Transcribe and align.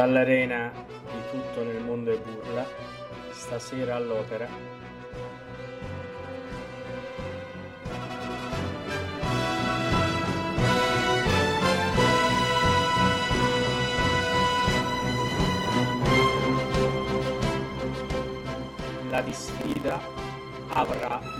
Dall'arena 0.00 0.72
di 1.12 1.20
tutto 1.30 1.62
nel 1.62 1.82
mondo 1.82 2.10
è 2.10 2.16
burla, 2.16 2.66
stasera 3.32 3.96
all'opera. 3.96 4.48
La 19.10 19.20
disfida 19.20 20.00
avrà 20.68 21.39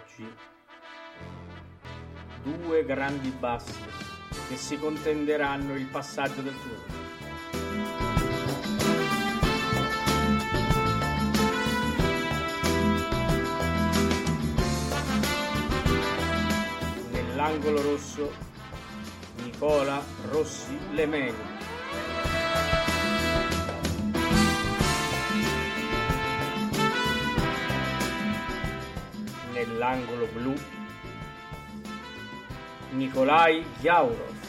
oggi 0.00 0.34
due 2.42 2.84
grandi 2.84 3.30
bassi 3.30 3.78
che 4.48 4.56
si 4.56 4.78
contenderanno 4.78 5.74
il 5.74 5.86
passaggio 5.86 6.40
del 6.40 6.54
turno. 6.62 6.98
Nell'angolo 17.10 17.82
rosso 17.82 18.32
Nicola 19.42 20.02
Rossi 20.30 20.78
Lemeni. 20.92 21.49
Nell'angolo 29.80 30.26
blu 30.26 30.54
Nikolai 32.92 33.64
Yaurov. 33.80 34.39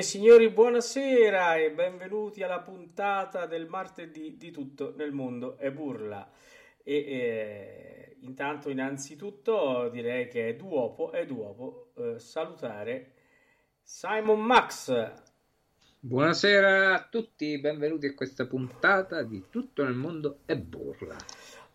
e 0.00 0.02
signori, 0.02 0.50
buonasera 0.50 1.56
e 1.56 1.72
benvenuti 1.72 2.42
alla 2.42 2.60
puntata 2.60 3.44
del 3.44 3.66
martedì 3.66 4.36
di 4.38 4.50
tutto 4.50 4.94
nel 4.96 5.12
mondo 5.12 5.58
è 5.58 5.70
burla. 5.70 6.30
E 6.82 6.94
eh, 6.94 8.16
intanto, 8.20 8.70
innanzitutto, 8.70 9.88
direi 9.90 10.28
che 10.28 10.48
è 10.48 10.54
duopo, 10.56 11.12
è 11.12 11.26
duopo 11.26 11.92
eh, 11.96 12.18
salutare 12.18 13.12
Simon 13.82 14.40
Max. 14.40 15.12
Buonasera 15.98 16.94
a 16.94 17.08
tutti, 17.10 17.58
benvenuti 17.60 18.06
a 18.06 18.14
questa 18.14 18.46
puntata 18.46 19.22
di 19.22 19.44
Tutto 19.50 19.84
nel 19.84 19.94
mondo 19.94 20.40
è 20.46 20.56
burla. 20.56 21.16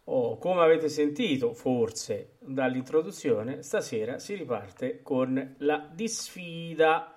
Oh, 0.05 0.37
come 0.39 0.61
avete 0.61 0.89
sentito, 0.89 1.53
forse 1.53 2.37
dall'introduzione, 2.39 3.61
stasera 3.61 4.17
si 4.17 4.33
riparte 4.33 5.01
con 5.03 5.55
la 5.59 5.87
disfida. 5.93 7.14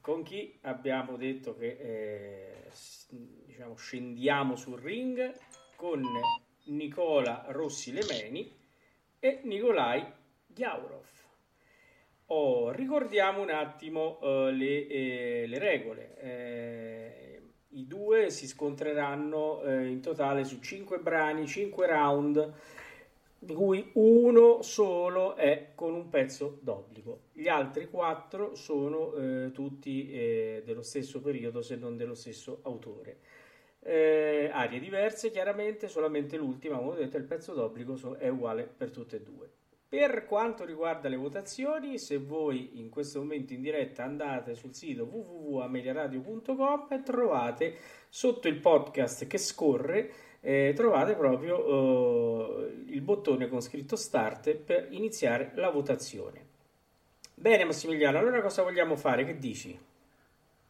Con 0.00 0.22
chi 0.22 0.58
abbiamo 0.62 1.16
detto 1.16 1.54
che 1.54 1.76
eh, 1.78 2.70
diciamo, 3.44 3.76
scendiamo 3.76 4.56
sul 4.56 4.80
ring 4.80 5.34
con 5.76 6.02
Nicola 6.64 7.44
Rossi 7.48 7.92
Lemeni 7.92 8.50
e 9.18 9.40
Nikolai 9.44 10.02
Ghiaurov. 10.46 11.06
Oh, 12.26 12.70
ricordiamo 12.70 13.42
un 13.42 13.50
attimo 13.50 14.18
eh, 14.22 14.52
le, 14.52 14.86
eh, 14.86 15.46
le 15.46 15.58
regole. 15.58 16.16
Eh, 16.18 17.42
I 17.72 17.86
due 17.86 18.30
si 18.30 18.46
scontreranno 18.46 19.62
eh, 19.62 19.86
in 19.88 20.00
totale 20.00 20.44
su 20.44 20.60
5 20.60 20.98
brani, 21.00 21.46
5 21.46 21.86
round, 21.86 22.54
di 23.42 23.54
cui 23.54 23.90
uno 23.94 24.60
solo 24.60 25.34
è 25.34 25.72
con 25.74 25.94
un 25.94 26.10
pezzo 26.10 26.58
d'obbligo. 26.60 27.22
Gli 27.32 27.48
altri 27.48 27.88
quattro 27.88 28.54
sono 28.54 29.14
eh, 29.14 29.50
tutti 29.52 30.10
eh, 30.10 30.62
dello 30.64 30.82
stesso 30.82 31.22
periodo, 31.22 31.62
se 31.62 31.76
non 31.76 31.96
dello 31.96 32.14
stesso 32.14 32.60
autore. 32.64 33.18
Eh, 33.80 34.50
arie 34.52 34.78
diverse, 34.78 35.30
chiaramente, 35.30 35.88
solamente 35.88 36.36
l'ultima, 36.36 36.76
come 36.76 36.90
ho 36.90 36.94
detto, 36.94 37.16
il 37.16 37.24
pezzo 37.24 37.54
d'obbligo 37.54 38.18
è 38.18 38.28
uguale 38.28 38.64
per 38.64 38.90
tutte 38.90 39.16
e 39.16 39.22
due. 39.22 39.48
Per 39.88 40.26
quanto 40.26 40.66
riguarda 40.66 41.08
le 41.08 41.16
votazioni, 41.16 41.98
se 41.98 42.18
voi 42.18 42.78
in 42.78 42.90
questo 42.90 43.20
momento 43.20 43.54
in 43.54 43.62
diretta 43.62 44.04
andate 44.04 44.54
sul 44.54 44.74
sito 44.74 45.04
www.ameliaradio.com 45.04 47.02
trovate 47.02 47.74
sotto 48.08 48.46
il 48.46 48.60
podcast 48.60 49.26
che 49.26 49.38
scorre 49.38 50.12
eh, 50.40 50.72
trovate 50.74 51.14
proprio 51.14 52.66
eh, 52.66 52.84
il 52.88 53.00
bottone 53.02 53.48
con 53.48 53.60
scritto 53.60 53.96
Start 53.96 54.54
per 54.56 54.88
iniziare 54.90 55.52
la 55.54 55.70
votazione. 55.70 56.48
Bene 57.34 57.64
Massimiliano, 57.64 58.18
allora 58.18 58.42
cosa 58.42 58.62
vogliamo 58.62 58.96
fare? 58.96 59.24
Che 59.24 59.38
dici? 59.38 59.78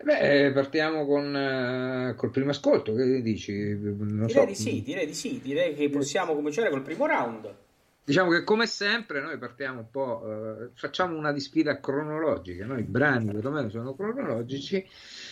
Beh, 0.03 0.53
partiamo 0.53 1.05
con 1.05 1.35
uh, 1.35 2.15
col 2.15 2.31
primo 2.31 2.51
ascolto, 2.51 2.95
che 2.95 3.21
dici? 3.21 3.53
Non 3.53 4.27
direi 4.27 4.29
so. 4.29 4.45
di 4.45 4.55
sì, 4.55 4.83
direi 4.83 5.07
di 5.07 5.15
sì, 5.15 5.41
direi 5.43 5.75
che 5.75 5.91
possiamo 5.91 6.35
cominciare 6.35 6.71
col 6.71 6.83
primo 6.83 7.07
round. 7.07 7.55
Diciamo 8.03 8.31
che 8.31 8.43
come 8.43 8.67
sempre 8.67 9.21
noi 9.21 9.39
partiamo 9.39 9.81
un 9.81 9.91
po', 9.91 10.23
uh, 10.25 10.71
facciamo 10.75 11.17
una 11.17 11.33
disfida 11.33 11.79
cronologica, 11.79 12.67
no? 12.67 12.77
i 12.79 12.83
brani 12.83 13.31
perlomeno 13.31 13.69
sono 13.69 13.95
cronologici, 13.95 14.85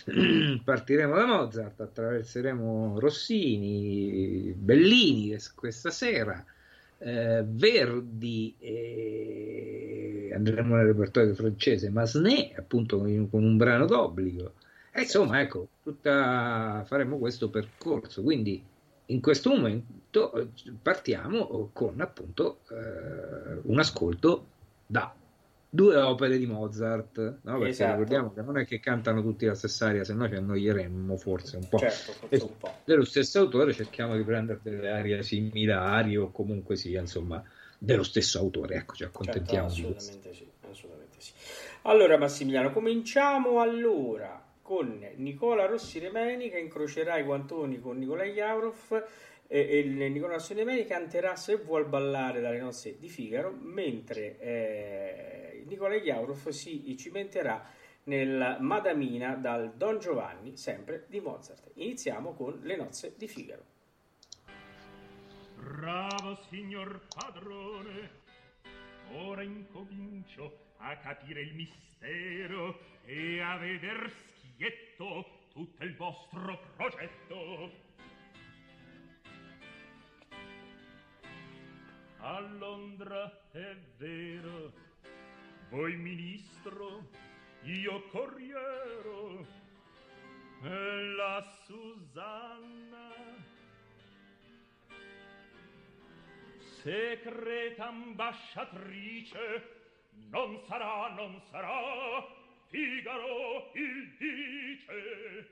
partiremo 0.62 1.14
da 1.14 1.26
Mozart, 1.26 1.80
attraverseremo 1.80 3.00
Rossini, 3.00 4.54
Bellini 4.56 5.36
questa 5.54 5.90
sera, 5.90 6.44
eh, 6.98 7.42
Verdi, 7.46 8.54
eh, 8.58 10.30
andremo 10.34 10.76
nel 10.76 10.86
repertorio 10.86 11.34
francese, 11.34 11.90
Masné 11.90 12.52
appunto 12.56 12.98
con 12.98 13.28
un 13.30 13.56
brano 13.56 13.86
d'obbligo, 13.86 14.52
e 14.92 15.02
insomma 15.02 15.40
ecco, 15.40 15.68
tutta, 15.82 16.84
faremo 16.86 17.18
questo 17.18 17.50
percorso, 17.50 18.22
quindi 18.22 18.62
in 19.10 19.20
questo 19.20 19.50
momento 19.50 20.34
eh, 20.34 20.48
partiamo 20.80 21.70
con 21.72 22.00
appunto 22.00 22.60
eh, 22.70 23.60
un 23.62 23.78
ascolto 23.78 24.46
da 24.86 25.14
due 25.70 25.96
opere 25.96 26.38
di 26.38 26.46
Mozart, 26.46 27.18
no? 27.42 27.58
perché 27.58 27.68
esatto. 27.68 27.92
ricordiamo 27.92 28.32
che 28.32 28.42
non 28.42 28.58
è 28.58 28.66
che 28.66 28.80
cantano 28.80 29.20
tutti 29.22 29.44
la 29.44 29.54
stessa 29.54 29.86
aria, 29.86 30.04
se 30.04 30.14
no 30.14 30.28
ci 30.28 30.34
annoieremmo 30.34 31.16
forse 31.16 31.56
un 31.56 31.68
po'. 31.68 31.78
Certo, 31.78 32.12
forse 32.12 32.42
un 32.42 32.56
po'. 32.58 32.72
Dello 32.84 33.04
stesso 33.04 33.38
autore 33.40 33.72
cerchiamo 33.72 34.16
di 34.16 34.22
prendere 34.24 34.60
delle 34.62 34.90
arie 34.90 35.22
similari 35.22 36.16
o 36.16 36.30
comunque 36.30 36.76
sia, 36.76 37.00
insomma, 37.00 37.42
dello 37.78 38.02
stesso 38.02 38.38
autore, 38.38 38.76
ecco, 38.76 38.94
ci 38.94 39.04
accontentiamo 39.04 39.68
certo, 39.68 39.96
assolutamente 39.96 40.34
sì, 40.34 40.48
assolutamente 40.70 41.16
sì. 41.18 41.32
Allora 41.82 42.18
Massimiliano, 42.18 42.72
cominciamo 42.72 43.60
allora 43.60 44.47
con 44.68 45.02
Nicola 45.14 45.64
Rossi 45.64 45.98
Remeni 45.98 46.50
che 46.50 46.58
incrocerà 46.58 47.16
i 47.16 47.22
guantoni 47.22 47.80
con 47.80 47.96
Nicolai 47.96 48.34
Jaurov 48.34 49.02
e, 49.46 49.78
e 49.78 50.08
Nicola 50.10 50.34
Rossi 50.34 50.52
Remeni 50.52 50.84
canterà 50.84 51.36
Se 51.36 51.56
vuol 51.56 51.86
ballare 51.86 52.42
dalle 52.42 52.58
nozze 52.58 52.98
di 52.98 53.08
Figaro 53.08 53.50
mentre 53.50 54.38
eh, 54.38 55.64
Nicolai 55.66 56.02
Jaurov 56.02 56.48
si 56.50 56.94
cimenterà 56.98 57.64
nel 58.04 58.58
Madamina 58.60 59.36
dal 59.36 59.72
Don 59.72 60.00
Giovanni 60.00 60.58
sempre 60.58 61.06
di 61.08 61.20
Mozart. 61.20 61.70
Iniziamo 61.76 62.34
con 62.34 62.60
Le 62.60 62.76
nozze 62.76 63.14
di 63.16 63.26
Figaro. 63.26 63.64
Bravo 65.56 66.38
signor 66.50 67.00
padrone, 67.08 68.10
ora 69.14 69.42
incomincio 69.42 70.58
a 70.76 70.94
capire 70.98 71.40
il 71.40 71.54
mistero 71.54 72.78
e 73.06 73.40
a 73.40 73.56
veder 73.56 74.12
schietto 74.58 75.24
tutto 75.52 75.84
il 75.84 75.94
vostro 75.94 76.58
progetto. 76.74 77.70
A 82.18 82.40
Londra 82.40 83.50
è 83.52 83.76
vero, 83.96 84.72
voi 85.70 85.94
ministro, 85.94 87.08
io 87.62 88.02
corriero, 88.08 89.46
e 90.60 91.02
la 91.14 91.48
Susanna 91.64 93.12
secreta 96.82 97.86
ambasciatrice 97.86 99.76
non 100.30 100.60
sarà, 100.66 101.14
non 101.14 101.40
sarà, 101.48 102.37
Figaro 102.70 103.70
il 103.74 104.16
dice. 104.18 105.48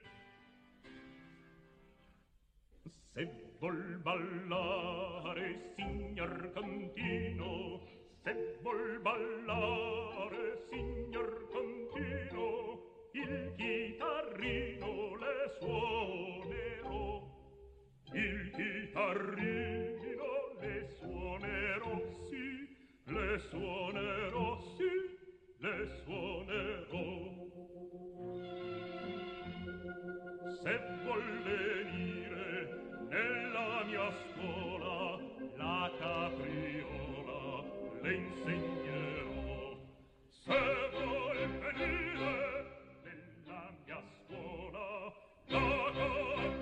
Se 3.15 3.25
vuol 3.59 3.99
ballare 4.03 5.73
signor 5.75 6.53
Contino 6.53 7.81
Se 8.23 8.59
vuol 8.61 9.01
ballare 9.01 10.59
signor 10.69 11.49
Contino 11.49 12.83
Il 13.13 13.55
chitarrino 13.57 15.17
le 15.17 15.57
suonerò. 15.59 17.23
Il 18.13 18.51
chitarrino 18.55 20.29
le 20.61 20.89
suonerò 20.99 21.99
sì 22.29 22.69
Le 23.05 23.39
suonerò 23.39 24.61
sì 24.77 25.26
le 25.59 25.89
suonerò 26.05 27.35
se 30.63 30.81
vuol 31.03 31.43
venire 31.45 32.49
nella 33.09 33.85
mia 33.85 34.11
scuola 34.11 35.19
la 35.57 35.91
capriola 35.99 37.65
le 38.03 38.15
insegnerò. 38.15 39.77
Se 40.45 40.61
vuol 40.93 41.39
venire 41.61 42.37
nella 43.05 43.73
mia 43.85 44.03
scuola 44.27 45.13
la 45.47 45.93
capriola 45.95 46.56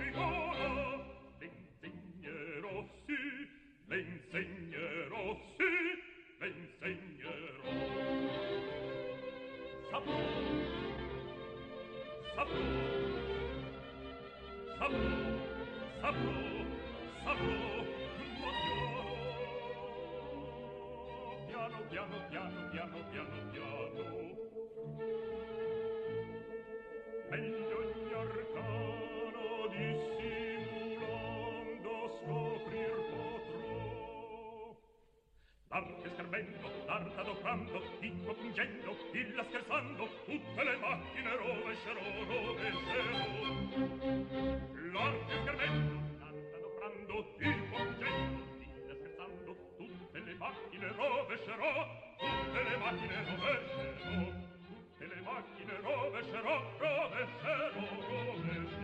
tormento, 36.34 36.69
artadoprando, 36.86 37.82
dico 38.00 38.34
pungendo, 38.34 38.96
illa 39.12 39.44
scherzando, 39.44 40.08
tutte 40.24 40.64
le 40.64 40.76
macchine 40.79 41.36
rovescerò, 41.36 42.00
rovescerò. 42.26 43.19
L'arte 44.93 45.34
schermendo, 45.43 45.96
artadoprando, 46.19 47.34
dico 47.38 47.76
pungendo, 47.76 48.43
illa 48.58 48.94
scherzando, 48.94 49.56
tutte 49.76 50.19
le 50.19 50.34
macchine 50.34 50.93
rovescerò, 50.96 51.86
tutte 52.19 52.62
le 52.62 52.76
macchine 52.79 53.24
rovescerò, 53.24 54.32
tutte 54.58 55.06
le 55.06 55.20
macchine 55.20 55.81
rovescerò, 55.81 56.62
rovescerò, 56.79 57.64
rovescerò. 58.08 58.83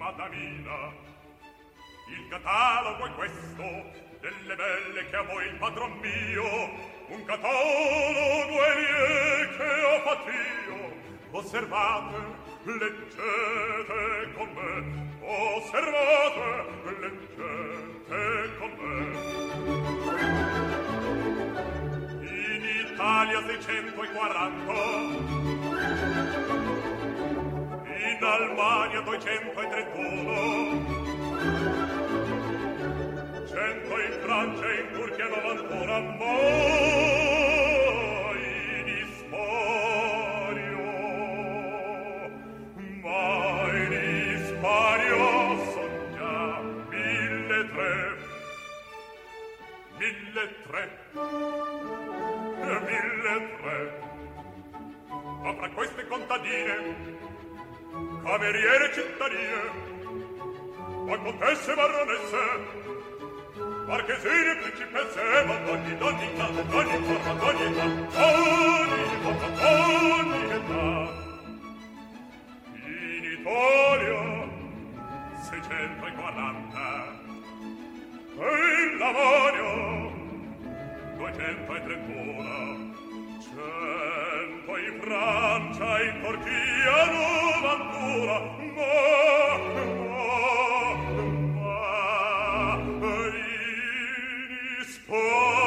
Madamina, 0.00 0.96
il 2.08 2.26
catalogo 2.30 3.04
è 3.04 3.12
questo, 3.16 3.62
delle 4.20 4.56
belle 4.56 5.10
che 5.10 5.16
a 5.16 5.22
voi 5.24 5.44
il 5.44 5.56
padron 5.56 5.92
mio, 5.98 6.70
un 7.08 7.22
catalogo 7.26 8.62
è 8.64 9.48
che 9.58 9.82
ho 9.82 10.00
fatto 10.00 10.30
io. 10.30 10.94
Osservate, 11.32 12.16
leggete 12.62 14.32
con 14.36 14.48
me, 14.54 15.18
osservate, 15.20 16.64
leggete 16.98 18.56
con 18.56 18.70
me. 18.78 19.00
In 22.26 22.64
Italia 22.90 23.40
640 23.46 25.39
in 28.20 28.26
Albania 28.26 29.00
231 29.02 30.84
100 33.48 34.04
in 34.04 34.20
Francia 34.20 34.68
in 34.78 34.86
Turchia 34.92 35.26
91 35.28 35.88
a 35.88 36.00
e 58.90 58.92
cittadine, 58.92 59.70
ma 61.06 61.18
contesse, 61.18 61.74
baronesse, 61.74 62.44
marchesine, 63.86 64.56
principesse, 64.62 65.44
ma 65.46 65.56
d'ogni, 65.58 65.96
d'ogni 65.96 66.24
età, 66.24 66.46
d'ogni 66.48 67.04
forma, 67.04 67.32
d'ogni 67.34 67.64
età, 67.70 67.84
d'ogni 67.84 69.16
forma, 69.22 69.46
d'ogni 69.60 70.52
età. 70.58 70.88
In 72.74 73.24
Italia, 73.38 74.22
seicento 75.48 76.06
e 76.06 76.12
quaranta, 76.12 76.88
e 78.36 78.50
in 78.82 78.98
Lavorio, 78.98 79.72
duecento 81.16 81.74
e 81.74 81.82
trentuno, 81.82 82.54
cento 83.40 84.72
in 84.76 85.00
Francia, 85.00 86.02
in 86.02 86.20
Turchia, 86.22 86.98
novantuno, 87.10 88.59
Oh 95.12 95.59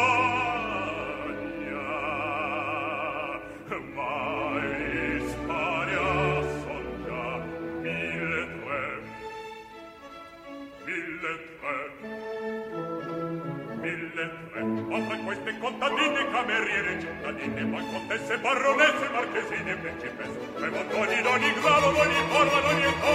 oltre 14.63 15.17
queste 15.23 15.57
contadine, 15.59 16.31
cameriere, 16.31 16.99
cittadine, 17.01 17.63
ma 17.65 17.81
contesse, 17.81 18.37
baronesse, 18.37 19.09
marchesine, 19.11 19.75
principesse, 19.75 20.37
prevotoni 20.55 21.21
d'ogni 21.21 21.53
grado, 21.53 21.91
d'ogni 21.91 22.21
forma, 22.29 22.59
d'ogni 22.61 22.83
età, 22.83 23.13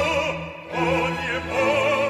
ogni 0.77 1.29
età. 1.37 2.08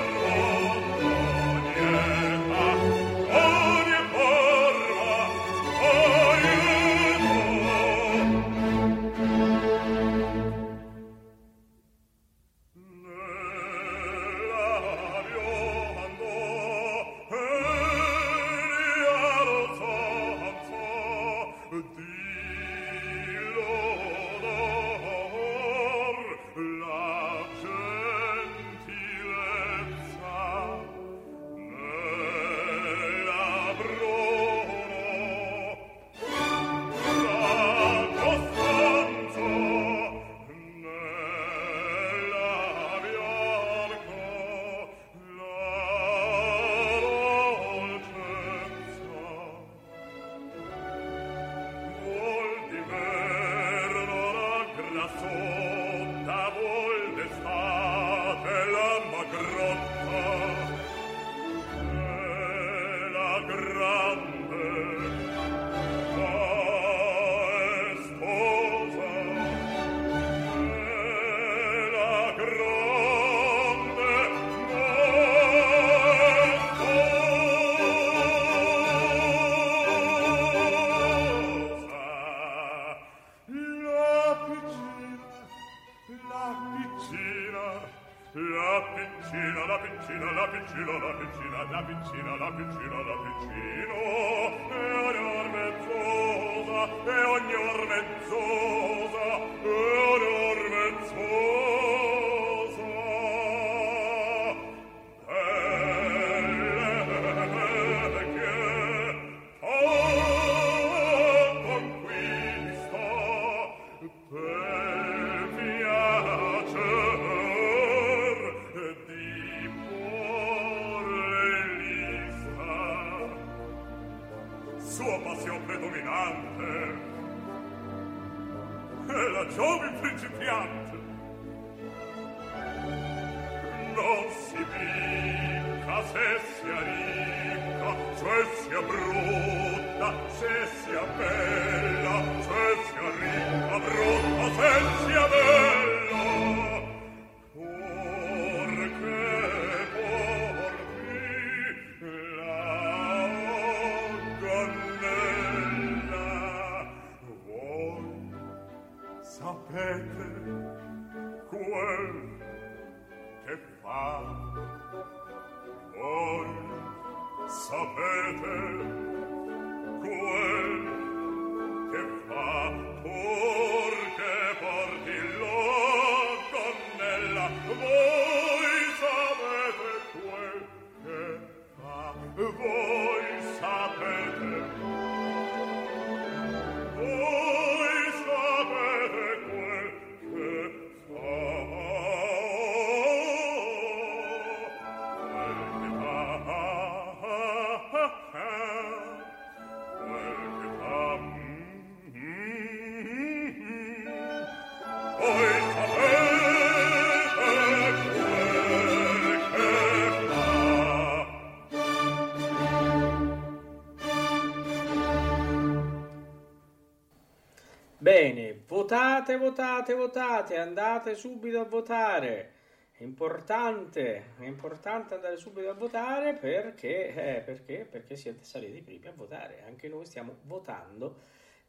Votate, 218.88 219.36
votate, 219.36 219.92
votate, 219.92 220.56
andate 220.56 221.14
subito 221.14 221.60
a 221.60 221.64
votare. 221.64 222.52
È 222.90 223.02
importante, 223.02 224.32
è 224.38 224.46
importante 224.46 225.14
andare 225.14 225.36
subito 225.36 225.68
a 225.68 225.74
votare 225.74 226.32
perché, 226.32 227.14
eh, 227.14 227.40
perché, 227.42 227.86
perché 227.88 228.16
siete 228.16 228.44
saliti 228.44 228.80
primi 228.80 229.06
a 229.06 229.12
votare. 229.14 229.62
Anche 229.66 229.88
noi 229.88 230.06
stiamo 230.06 230.38
votando 230.44 231.20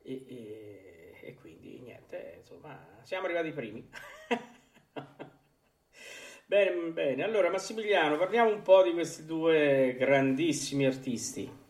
e, 0.02 0.26
e, 0.30 1.20
e 1.22 1.36
quindi 1.36 1.82
niente, 1.82 2.36
insomma, 2.38 3.02
siamo 3.04 3.26
arrivati 3.26 3.52
primi. 3.52 3.86
bene, 6.48 6.92
bene, 6.94 7.24
allora 7.24 7.50
Massimiliano, 7.50 8.18
parliamo 8.18 8.50
un 8.50 8.62
po' 8.62 8.82
di 8.82 8.94
questi 8.94 9.26
due 9.26 9.94
grandissimi 10.00 10.86
artisti. 10.86 11.68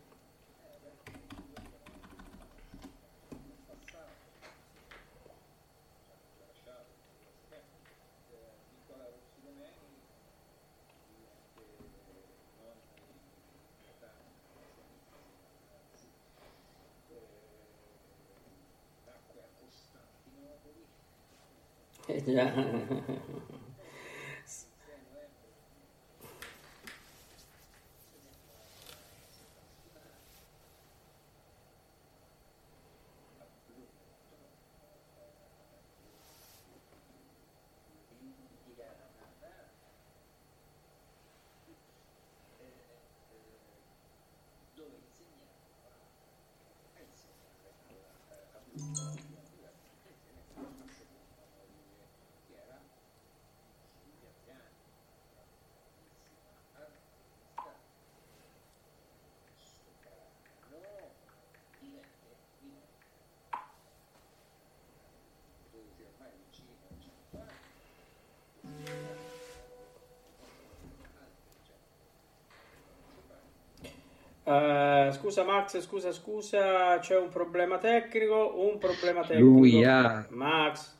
Uh, 74.49 75.11
scusa 75.11 75.43
Max, 75.43 75.79
scusa, 75.79 76.11
scusa, 76.11 76.97
c'è 76.97 77.15
un 77.15 77.29
problema 77.29 77.77
tecnico, 77.77 78.53
un 78.57 78.79
problema 78.79 79.21
tecnico. 79.21 79.45
Lui 79.47 79.83
ha... 79.85 80.25
Max, 80.29 80.97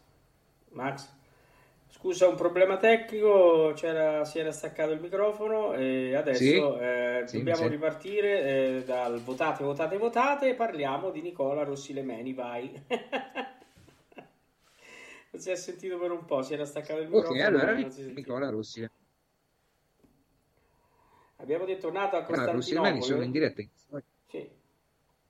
Max, 0.73 1.11
scusa, 1.87 2.27
un 2.27 2.35
problema 2.35 2.77
tecnico, 2.77 3.71
c'era, 3.75 4.23
si 4.23 4.37
era 4.37 4.51
staccato 4.51 4.91
il 4.91 4.99
microfono 4.99 5.73
e 5.73 6.13
adesso 6.13 6.37
Sì, 6.43 6.57
eh, 6.79 7.23
sì, 7.25 7.37
dobbiamo 7.37 7.63
sì. 7.63 7.67
ripartire 7.69 8.41
eh, 8.43 8.83
dal 8.85 9.19
votate, 9.19 9.63
votate, 9.63 9.97
votate 9.97 10.49
e 10.49 10.53
parliamo 10.53 11.09
di 11.09 11.21
Nicola 11.21 11.63
Rossi 11.63 11.93
Lemeni, 11.93 12.35
vai. 12.35 12.71
non 15.31 15.41
si 15.41 15.49
è 15.49 15.55
sentito 15.55 15.97
per 15.97 16.11
un 16.11 16.23
po', 16.25 16.43
si 16.43 16.53
era 16.53 16.65
staccato 16.65 16.99
il 16.99 17.07
Ok, 17.07 17.31
microfono. 17.31 17.45
allora 17.47 17.75
si 17.77 17.91
sentiva. 17.91 18.13
Nicola 18.13 18.49
Rossi. 18.51 18.87
Abbiamo 21.49 21.65
detto 21.65 21.91
nato 21.91 22.15
a 22.15 22.25
Allora, 22.25 22.51
Rossi 22.51 22.75
Lemani 22.75 23.01
sono 23.01 23.23
in 23.23 23.31
Costantinopoli. 23.31 23.71
diretta. 23.89 24.07
Sì. 24.27 24.49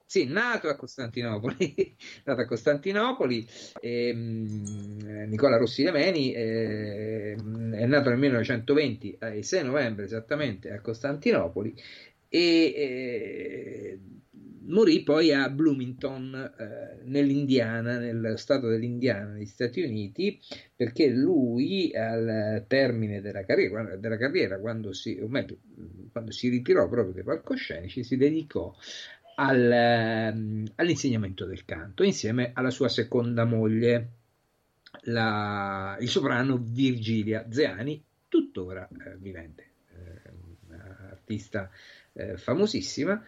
Sì, 0.04 0.26
nato 0.26 0.68
a 0.68 0.76
Costantinopoli, 0.76 1.96
nato 2.26 2.40
a 2.42 2.44
Costantinopoli, 2.44 3.48
ehm, 3.80 4.98
eh, 5.06 5.26
Nicola 5.26 5.56
Rossi 5.56 5.82
Lemeni 5.82 6.34
ehm, 6.34 7.72
è 7.72 7.86
nato 7.86 8.10
nel 8.10 8.18
1920, 8.18 9.18
il 9.34 9.44
6 9.44 9.64
novembre 9.64 10.04
esattamente, 10.04 10.70
a 10.70 10.82
Costantinopoli 10.82 11.74
e 12.28 12.38
eh, 12.76 13.98
morì 14.70 15.02
poi 15.02 15.32
a 15.32 15.48
Bloomington, 15.48 16.52
eh, 16.58 17.00
nell'Indiana, 17.04 17.98
nello 17.98 18.36
stato 18.36 18.68
dell'Indiana, 18.68 19.32
negli 19.32 19.46
Stati 19.46 19.82
Uniti, 19.82 20.40
perché 20.74 21.08
lui 21.08 21.92
al 21.94 22.64
termine 22.66 23.20
della 23.20 23.44
carriera, 23.44 23.96
della 23.96 24.16
carriera 24.16 24.58
quando, 24.58 24.92
si, 24.92 25.18
meglio, 25.28 25.58
quando 26.10 26.30
si 26.30 26.48
ritirò 26.48 26.88
proprio 26.88 27.14
dai 27.14 27.24
palcoscenici, 27.24 28.02
si 28.02 28.16
dedicò 28.16 28.74
al, 29.36 29.70
ehm, 29.70 30.72
all'insegnamento 30.76 31.46
del 31.46 31.64
canto 31.64 32.02
insieme 32.02 32.50
alla 32.54 32.70
sua 32.70 32.88
seconda 32.88 33.44
moglie, 33.44 34.08
la, 35.02 35.96
il 36.00 36.08
soprano 36.08 36.58
Virgilia 36.58 37.46
Zeani, 37.50 38.02
tuttora 38.28 38.88
eh, 38.88 39.16
vivente, 39.18 39.70
eh, 39.96 40.30
artista 41.10 41.70
eh, 42.12 42.36
famosissima, 42.36 43.22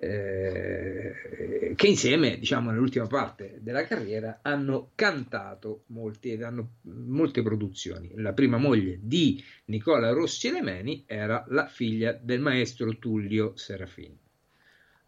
eh, 0.00 1.74
che 1.74 1.86
insieme, 1.86 2.38
diciamo, 2.38 2.70
nell'ultima 2.70 3.06
parte 3.06 3.58
della 3.60 3.84
carriera 3.84 4.38
hanno 4.42 4.90
cantato 4.94 5.82
molti 5.86 6.30
ed 6.30 6.42
hanno 6.42 6.74
molte 6.82 7.42
produzioni. 7.42 8.12
La 8.16 8.32
prima 8.32 8.58
moglie 8.58 8.98
di 9.02 9.42
Nicola 9.66 10.10
Rossi 10.10 10.50
Lemeni 10.50 11.04
era 11.06 11.44
la 11.48 11.66
figlia 11.66 12.12
del 12.12 12.40
maestro 12.40 12.96
Tullio 12.98 13.56
Serafini. 13.56 14.18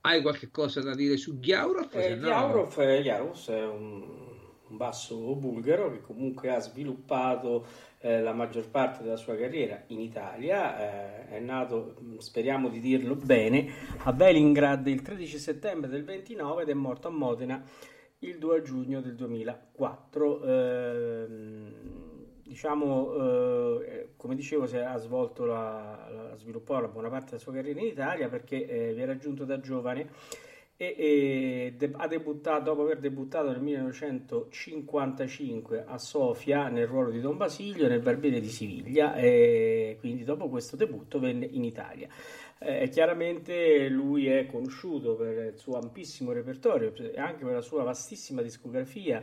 Hai 0.03 0.23
qualche 0.23 0.51
cosa 0.51 0.81
da 0.81 0.95
dire 0.95 1.17
su 1.17 1.39
Ghiaurov? 1.39 1.91
Se 1.91 2.07
Eh, 2.07 2.15
no- 2.15 2.27
eh, 2.27 3.03
Ghiaurov 3.03 3.47
è 3.49 3.67
un, 3.67 4.03
un 4.69 4.77
basso 4.77 5.35
bulgaro 5.37 5.93
che 5.93 6.01
comunque 6.01 6.51
ha 6.51 6.59
sviluppato 6.59 7.67
eh, 8.01 8.21
la 8.21 8.33
maggior 8.33 8.69
parte 8.69 9.03
della 9.03 9.17
sua 9.17 9.37
carriera 9.37 9.83
in 9.89 10.01
Italia. 10.01 11.29
eh, 11.29 11.29
è 11.29 11.39
nato, 11.41 11.95
mh, 11.99 12.17
speriamo 12.19 12.69
di 12.69 12.81
dirlo 12.81 13.15
bene, 13.15 13.69
a 13.99 14.15
Leningrad 14.17 14.87
il 14.87 15.03
13 15.03 15.39
settembre 15.39 15.91
del 15.91 16.05
29 16.05 16.63
ed 16.63 16.69
è 16.71 16.75
morto 16.75 17.09
a 17.09 17.11
Modena 17.11 17.63
il 18.21 18.39
2 18.39 18.63
giugno 18.63 19.01
del 19.01 19.15
2004. 19.15 20.43
Ehm, 20.45 21.75
diciamo, 22.43 23.81
eh, 23.83 24.09
come 24.17 24.35
dicevo, 24.35 24.65
ha 24.65 24.97
svolto 24.97 25.45
la, 25.45 26.09
la, 26.11 26.37
sviluppò 26.37 26.81
la 26.81 26.89
buona 26.89 27.09
parte 27.09 27.31
della 27.31 27.39
sua 27.39 27.53
carriera 27.53 27.81
in 27.81 27.87
Italia 27.87 28.29
perché 28.29 28.67
eh, 28.67 28.95
vi 28.95 29.01
era 29.03 29.17
giunto 29.17 29.45
da 29.45 29.61
giovane 29.61 30.09
e, 30.83 30.95
e 30.97 31.75
de- 31.77 31.93
ha 31.95 32.07
debuttato, 32.07 32.63
dopo 32.63 32.81
aver 32.81 33.01
debuttato 33.01 33.51
nel 33.51 33.61
1955 33.61 35.85
a 35.87 35.99
Sofia 35.99 36.69
nel 36.69 36.87
ruolo 36.87 37.11
di 37.11 37.21
Don 37.21 37.37
Basilio 37.37 37.87
nel 37.87 38.01
Barbiere 38.01 38.41
di 38.41 38.49
Siviglia 38.49 39.15
e 39.15 39.99
quindi 40.01 40.25
dopo 40.25 40.49
questo 40.49 40.77
debutto 40.77 41.19
venne 41.19 41.45
in 41.45 41.65
Italia. 41.65 42.09
Eh, 42.59 42.89
chiaramente 42.89 43.91
lui 43.91 44.29
è 44.29 44.47
conosciuto 44.47 45.17
per 45.17 45.53
il 45.53 45.59
suo 45.59 45.79
ampissimo 45.79 46.33
repertorio 46.33 46.95
e 46.95 47.21
anche 47.21 47.45
per 47.45 47.53
la 47.53 47.61
sua 47.61 47.83
vastissima 47.83 48.41
discografia, 48.41 49.23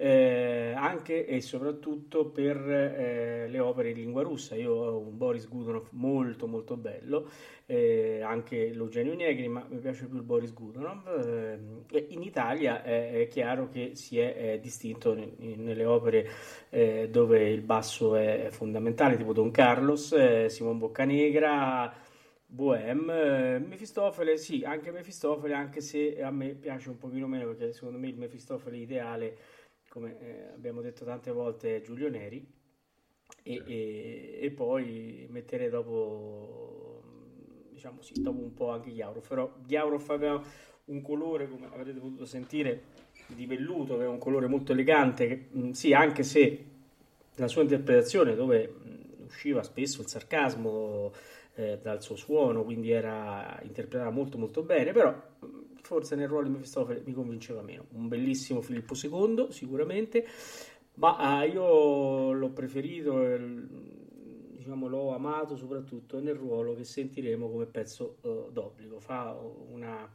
eh, 0.00 0.72
anche 0.76 1.26
e 1.26 1.40
soprattutto 1.40 2.26
per 2.26 2.56
eh, 2.56 3.48
le 3.48 3.58
opere 3.58 3.90
in 3.90 3.96
lingua 3.96 4.22
russa. 4.22 4.54
Io 4.54 4.72
ho 4.72 4.98
un 4.98 5.16
Boris 5.16 5.48
Godunov 5.48 5.88
molto 5.90 6.46
molto 6.46 6.76
bello, 6.76 7.28
eh, 7.66 8.20
anche 8.22 8.72
l'Eugenio 8.72 9.14
Negri, 9.14 9.48
ma 9.48 9.66
mi 9.68 9.78
piace 9.78 10.06
più 10.06 10.16
il 10.16 10.22
Boris 10.22 10.52
Godunov. 10.52 11.08
Eh, 11.90 12.06
in 12.10 12.22
Italia 12.22 12.84
è, 12.84 13.22
è, 13.22 13.26
chiaro 13.26 13.68
che 13.68 13.96
si 13.96 14.20
è, 14.20 14.52
è 14.52 14.58
distinto 14.60 15.14
ne, 15.14 15.32
nelle 15.36 15.84
opere 15.84 16.28
eh, 16.70 17.08
dove 17.10 17.50
il 17.50 17.62
basso 17.62 18.14
è 18.14 18.48
fondamentale, 18.50 19.16
tipo 19.16 19.32
Don 19.32 19.50
Carlos, 19.50 20.12
eh, 20.12 20.48
Simon 20.48 20.78
Boccanegra. 20.78 22.06
Bohème, 22.50 23.58
Mefistofele, 23.58 24.38
sì, 24.38 24.62
anche 24.64 24.90
Mefistofele, 24.90 25.52
anche 25.52 25.82
se 25.82 26.22
a 26.22 26.30
me 26.30 26.54
piace 26.54 26.88
un 26.88 26.96
pochino 26.96 27.26
meno 27.26 27.48
perché 27.48 27.74
secondo 27.74 27.98
me 27.98 28.08
il 28.08 28.16
Mefistofele 28.16 28.78
ideale, 28.78 29.36
come 29.88 30.18
eh, 30.20 30.52
abbiamo 30.54 30.80
detto 30.80 31.04
tante 31.04 31.30
volte, 31.30 31.82
Giulio 31.82 32.08
Neri. 32.08 32.56
E, 33.42 33.62
e, 33.66 34.38
e 34.42 34.50
poi 34.50 35.26
mettere 35.30 35.68
dopo, 35.68 37.02
diciamo 37.70 38.02
sì, 38.02 38.20
dopo 38.20 38.40
un 38.40 38.52
po' 38.54 38.70
anche 38.70 38.90
Ghiaurov, 38.90 39.26
però 39.26 39.52
Ghiaurov 39.64 40.10
aveva 40.10 40.42
un 40.86 41.02
colore, 41.02 41.48
come 41.48 41.66
avrete 41.66 41.98
potuto 41.98 42.24
sentire, 42.24 42.82
di 43.26 43.46
velluto, 43.46 43.94
aveva 43.94 44.10
un 44.10 44.18
colore 44.18 44.46
molto 44.46 44.72
elegante, 44.72 45.26
che, 45.26 45.46
mh, 45.50 45.70
sì, 45.70 45.92
anche 45.92 46.22
se 46.22 46.64
la 47.36 47.48
sua 47.48 47.62
interpretazione 47.62 48.34
dove 48.34 48.66
mh, 48.66 49.24
usciva 49.24 49.62
spesso 49.62 50.00
il 50.00 50.08
sarcasmo, 50.08 51.12
eh, 51.54 51.78
dal 51.82 52.02
suo 52.02 52.16
suono, 52.16 52.64
quindi 52.64 52.90
era 52.90 53.58
interpretata 53.62 54.10
molto 54.10 54.38
molto 54.38 54.62
bene, 54.62 54.92
però 54.92 55.14
forse 55.88 56.16
nel 56.16 56.28
ruolo 56.28 56.48
di 56.48 56.52
Mefistofele 56.52 57.00
mi 57.06 57.14
convinceva 57.14 57.62
meno. 57.62 57.86
Un 57.92 58.08
bellissimo 58.08 58.60
Filippo 58.60 58.92
II, 58.94 59.46
sicuramente, 59.48 60.26
ma 60.96 61.42
eh, 61.42 61.48
io 61.48 62.32
l'ho 62.32 62.50
preferito, 62.50 63.24
diciamo, 64.50 64.86
l'ho 64.86 65.14
amato 65.14 65.56
soprattutto 65.56 66.20
nel 66.20 66.34
ruolo 66.34 66.74
che 66.74 66.84
sentiremo 66.84 67.48
come 67.48 67.64
pezzo 67.64 68.18
uh, 68.20 68.50
d'obbligo. 68.52 69.00
Fa 69.00 69.34
una... 69.70 70.06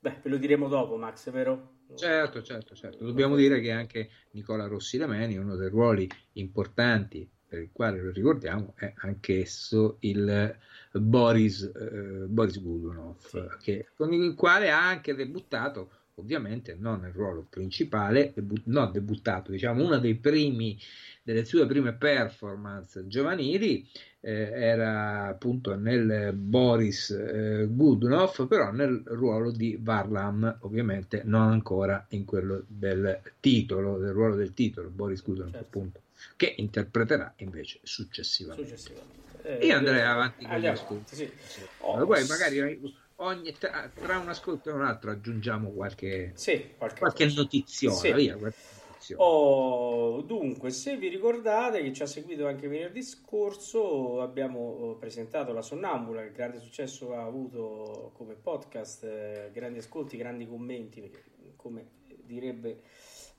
Beh, 0.00 0.20
ve 0.22 0.28
lo 0.28 0.36
diremo 0.36 0.68
dopo, 0.68 0.96
Max, 0.96 1.30
vero? 1.30 1.76
Certo, 1.94 2.42
certo, 2.42 2.74
certo. 2.74 3.02
Dobbiamo 3.02 3.34
dire 3.34 3.60
che 3.60 3.70
anche 3.70 4.10
Nicola 4.32 4.66
Rossi 4.66 4.98
Lemeni, 4.98 5.38
uno 5.38 5.56
dei 5.56 5.70
ruoli 5.70 6.06
importanti 6.32 7.26
per 7.48 7.60
il 7.60 7.70
quale 7.72 8.00
lo 8.00 8.10
ricordiamo, 8.10 8.74
è 8.76 8.92
anch'esso 8.98 9.96
il 10.00 10.54
Boris, 10.92 11.62
eh, 11.62 12.26
Boris 12.26 12.60
Gudunov, 12.60 13.56
che, 13.62 13.88
con 13.96 14.12
il 14.12 14.34
quale 14.34 14.70
ha 14.70 14.86
anche 14.86 15.14
debuttato, 15.14 15.90
ovviamente 16.16 16.76
non 16.78 17.00
nel 17.00 17.12
ruolo 17.12 17.46
principale, 17.48 18.32
debu- 18.34 18.62
no, 18.64 18.86
debuttato, 18.90 19.50
diciamo, 19.50 19.96
dei 19.98 20.16
primi, 20.16 20.78
delle 21.22 21.44
sue 21.44 21.66
prime 21.66 21.94
performance 21.94 23.06
giovanili, 23.06 23.88
eh, 24.20 24.32
era 24.32 25.26
appunto 25.26 25.74
nel 25.74 26.32
Boris 26.34 27.10
eh, 27.10 27.66
Gudunov, 27.70 28.46
però 28.46 28.72
nel 28.72 29.02
ruolo 29.06 29.50
di 29.52 29.78
Varlam, 29.80 30.58
ovviamente 30.60 31.22
non 31.24 31.48
ancora 31.48 32.04
in 32.10 32.24
quello 32.24 32.62
del 32.66 33.20
titolo, 33.40 33.96
del 33.96 34.12
ruolo 34.12 34.34
del 34.34 34.52
titolo, 34.52 34.90
Boris 34.90 35.22
Gudunov 35.22 35.52
certo. 35.52 35.66
appunto 35.66 36.00
che 36.36 36.54
interpreterà 36.56 37.32
invece 37.36 37.80
successivamente. 37.82 38.76
successivamente. 38.76 39.26
Eh, 39.42 39.66
Io 39.66 39.76
andrei 39.76 40.00
avanti 40.00 40.44
con 40.44 40.58
gli 40.58 40.66
ascolti. 40.66 41.14
Sì. 41.14 41.32
Sì. 41.46 41.60
Oh, 41.78 42.04
poi 42.06 42.26
magari 42.26 42.96
ogni, 43.16 43.52
tra, 43.58 43.90
tra, 43.94 44.18
un 44.18 44.28
ascolto 44.28 44.70
e 44.70 44.72
un 44.72 44.82
altro 44.82 45.10
aggiungiamo 45.10 45.70
qualche, 45.70 46.32
sì, 46.34 46.74
qualche, 46.76 46.98
qualche 46.98 47.26
notizione. 47.26 48.14
Via, 48.14 48.36
qualche 48.36 48.76
Oh, 49.16 50.20
dunque, 50.22 50.70
se 50.70 50.96
vi 50.96 51.08
ricordate 51.08 51.82
che 51.82 51.92
ci 51.92 52.02
ha 52.02 52.06
seguito 52.06 52.46
anche 52.46 52.68
venerdì 52.68 53.02
scorso, 53.02 54.20
abbiamo 54.20 54.58
oh, 54.58 54.94
presentato 54.96 55.52
La 55.52 55.62
Sonnambula, 55.62 56.22
che 56.22 56.32
grande 56.32 56.58
successo 56.58 57.14
ha 57.14 57.24
avuto 57.24 58.10
come 58.14 58.34
podcast, 58.34 59.04
eh, 59.04 59.50
grandi 59.52 59.78
ascolti, 59.78 60.16
grandi 60.16 60.46
commenti, 60.46 61.00
perché 61.00 61.22
come 61.56 61.86
direbbe 62.24 62.82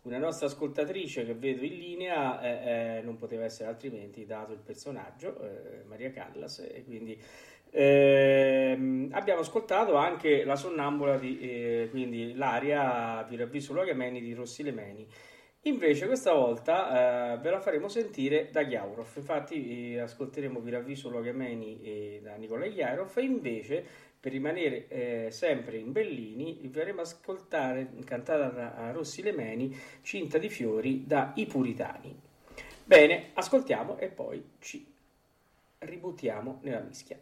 una 0.03 0.17
nostra 0.17 0.47
ascoltatrice 0.47 1.25
che 1.25 1.33
vedo 1.33 1.63
in 1.65 1.77
linea 1.77 2.41
eh, 2.41 2.97
eh, 2.97 3.01
non 3.01 3.17
poteva 3.17 3.43
essere 3.43 3.69
altrimenti 3.69 4.25
dato 4.25 4.53
il 4.53 4.59
personaggio, 4.59 5.39
eh, 5.41 5.83
Maria 5.85 6.11
Callas, 6.11 6.59
e 6.59 6.83
quindi 6.85 7.19
ehm, 7.71 9.09
abbiamo 9.11 9.41
ascoltato 9.41 9.95
anche 9.95 10.43
la 10.45 10.55
sonnambula 10.55 11.17
di 11.17 11.39
eh, 11.39 11.87
quindi 11.89 12.33
l'aria 12.35 13.23
Viravviso 13.23 13.73
Luogameni 13.73 14.21
di 14.21 14.33
Rossi 14.33 14.63
Lemeni. 14.63 15.07
Invece 15.63 16.05
questa 16.05 16.31
volta 16.31 17.33
eh, 17.33 17.37
ve 17.39 17.49
la 17.49 17.59
faremo 17.59 17.89
sentire 17.89 18.49
da 18.49 18.63
Chiaurov, 18.63 19.09
infatti 19.17 19.93
eh, 19.93 19.99
ascolteremo 19.99 20.61
Viravviso 20.61 21.09
Luogameni 21.09 22.21
da 22.23 22.35
Nicola 22.35 22.65
Chiaurov 22.67 23.17
invece 23.17 24.07
per 24.19 24.31
rimanere 24.31 24.87
eh, 24.87 25.31
sempre 25.31 25.77
in 25.77 25.91
Bellini, 25.91 26.57
vi 26.59 26.69
faremo 26.69 27.01
ascoltare, 27.01 27.89
cantata 28.03 28.49
da 28.49 28.91
Rossi 28.91 29.21
Lemeni, 29.21 29.75
Cinta 30.01 30.37
di 30.37 30.49
fiori 30.49 31.05
da 31.05 31.31
I 31.35 31.45
Puritani. 31.45 32.19
Bene, 32.83 33.29
ascoltiamo 33.33 33.97
e 33.97 34.09
poi 34.09 34.43
ci 34.59 34.85
ributtiamo 35.79 36.59
nella 36.63 36.81
mischia. 36.81 37.19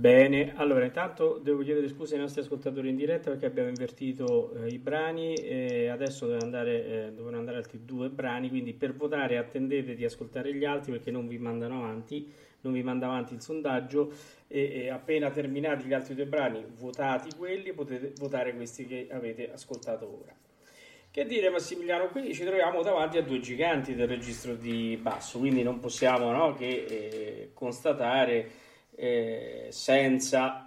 Bene, 0.00 0.54
allora 0.56 0.86
intanto 0.86 1.38
devo 1.42 1.62
chiedere 1.62 1.86
scusa 1.90 2.14
ai 2.14 2.22
nostri 2.22 2.40
ascoltatori 2.40 2.88
in 2.88 2.96
diretta 2.96 3.28
perché 3.28 3.44
abbiamo 3.44 3.68
invertito 3.68 4.54
eh, 4.54 4.68
i 4.68 4.78
brani 4.78 5.34
e 5.34 5.88
adesso 5.88 6.24
devono 6.24 6.42
andare, 6.42 6.86
eh, 6.86 7.34
andare 7.34 7.58
altri 7.58 7.84
due 7.84 8.08
brani, 8.08 8.48
quindi 8.48 8.72
per 8.72 8.94
votare 8.94 9.36
attendete 9.36 9.94
di 9.94 10.02
ascoltare 10.06 10.54
gli 10.54 10.64
altri 10.64 10.92
perché 10.92 11.10
non 11.10 11.28
vi 11.28 11.36
mandano 11.36 11.84
avanti, 11.84 12.32
non 12.62 12.72
vi 12.72 12.82
manda 12.82 13.08
avanti 13.08 13.34
il 13.34 13.42
sondaggio 13.42 14.10
e, 14.48 14.84
e 14.84 14.88
appena 14.88 15.28
terminati 15.28 15.84
gli 15.84 15.92
altri 15.92 16.14
due 16.14 16.24
brani, 16.24 16.64
votati 16.78 17.28
quelli, 17.36 17.74
potete 17.74 18.14
votare 18.16 18.54
questi 18.54 18.86
che 18.86 19.06
avete 19.10 19.52
ascoltato 19.52 20.06
ora. 20.22 20.34
Che 21.10 21.26
dire 21.26 21.50
Massimiliano, 21.50 22.08
qui 22.08 22.32
ci 22.32 22.44
troviamo 22.44 22.82
davanti 22.82 23.18
a 23.18 23.22
due 23.22 23.40
giganti 23.40 23.94
del 23.94 24.08
registro 24.08 24.54
di 24.54 24.98
basso, 24.98 25.38
quindi 25.38 25.62
non 25.62 25.78
possiamo 25.78 26.30
no, 26.30 26.54
che 26.54 26.86
eh, 26.88 27.50
constatare 27.52 28.59
eh, 29.00 29.68
senza 29.70 30.66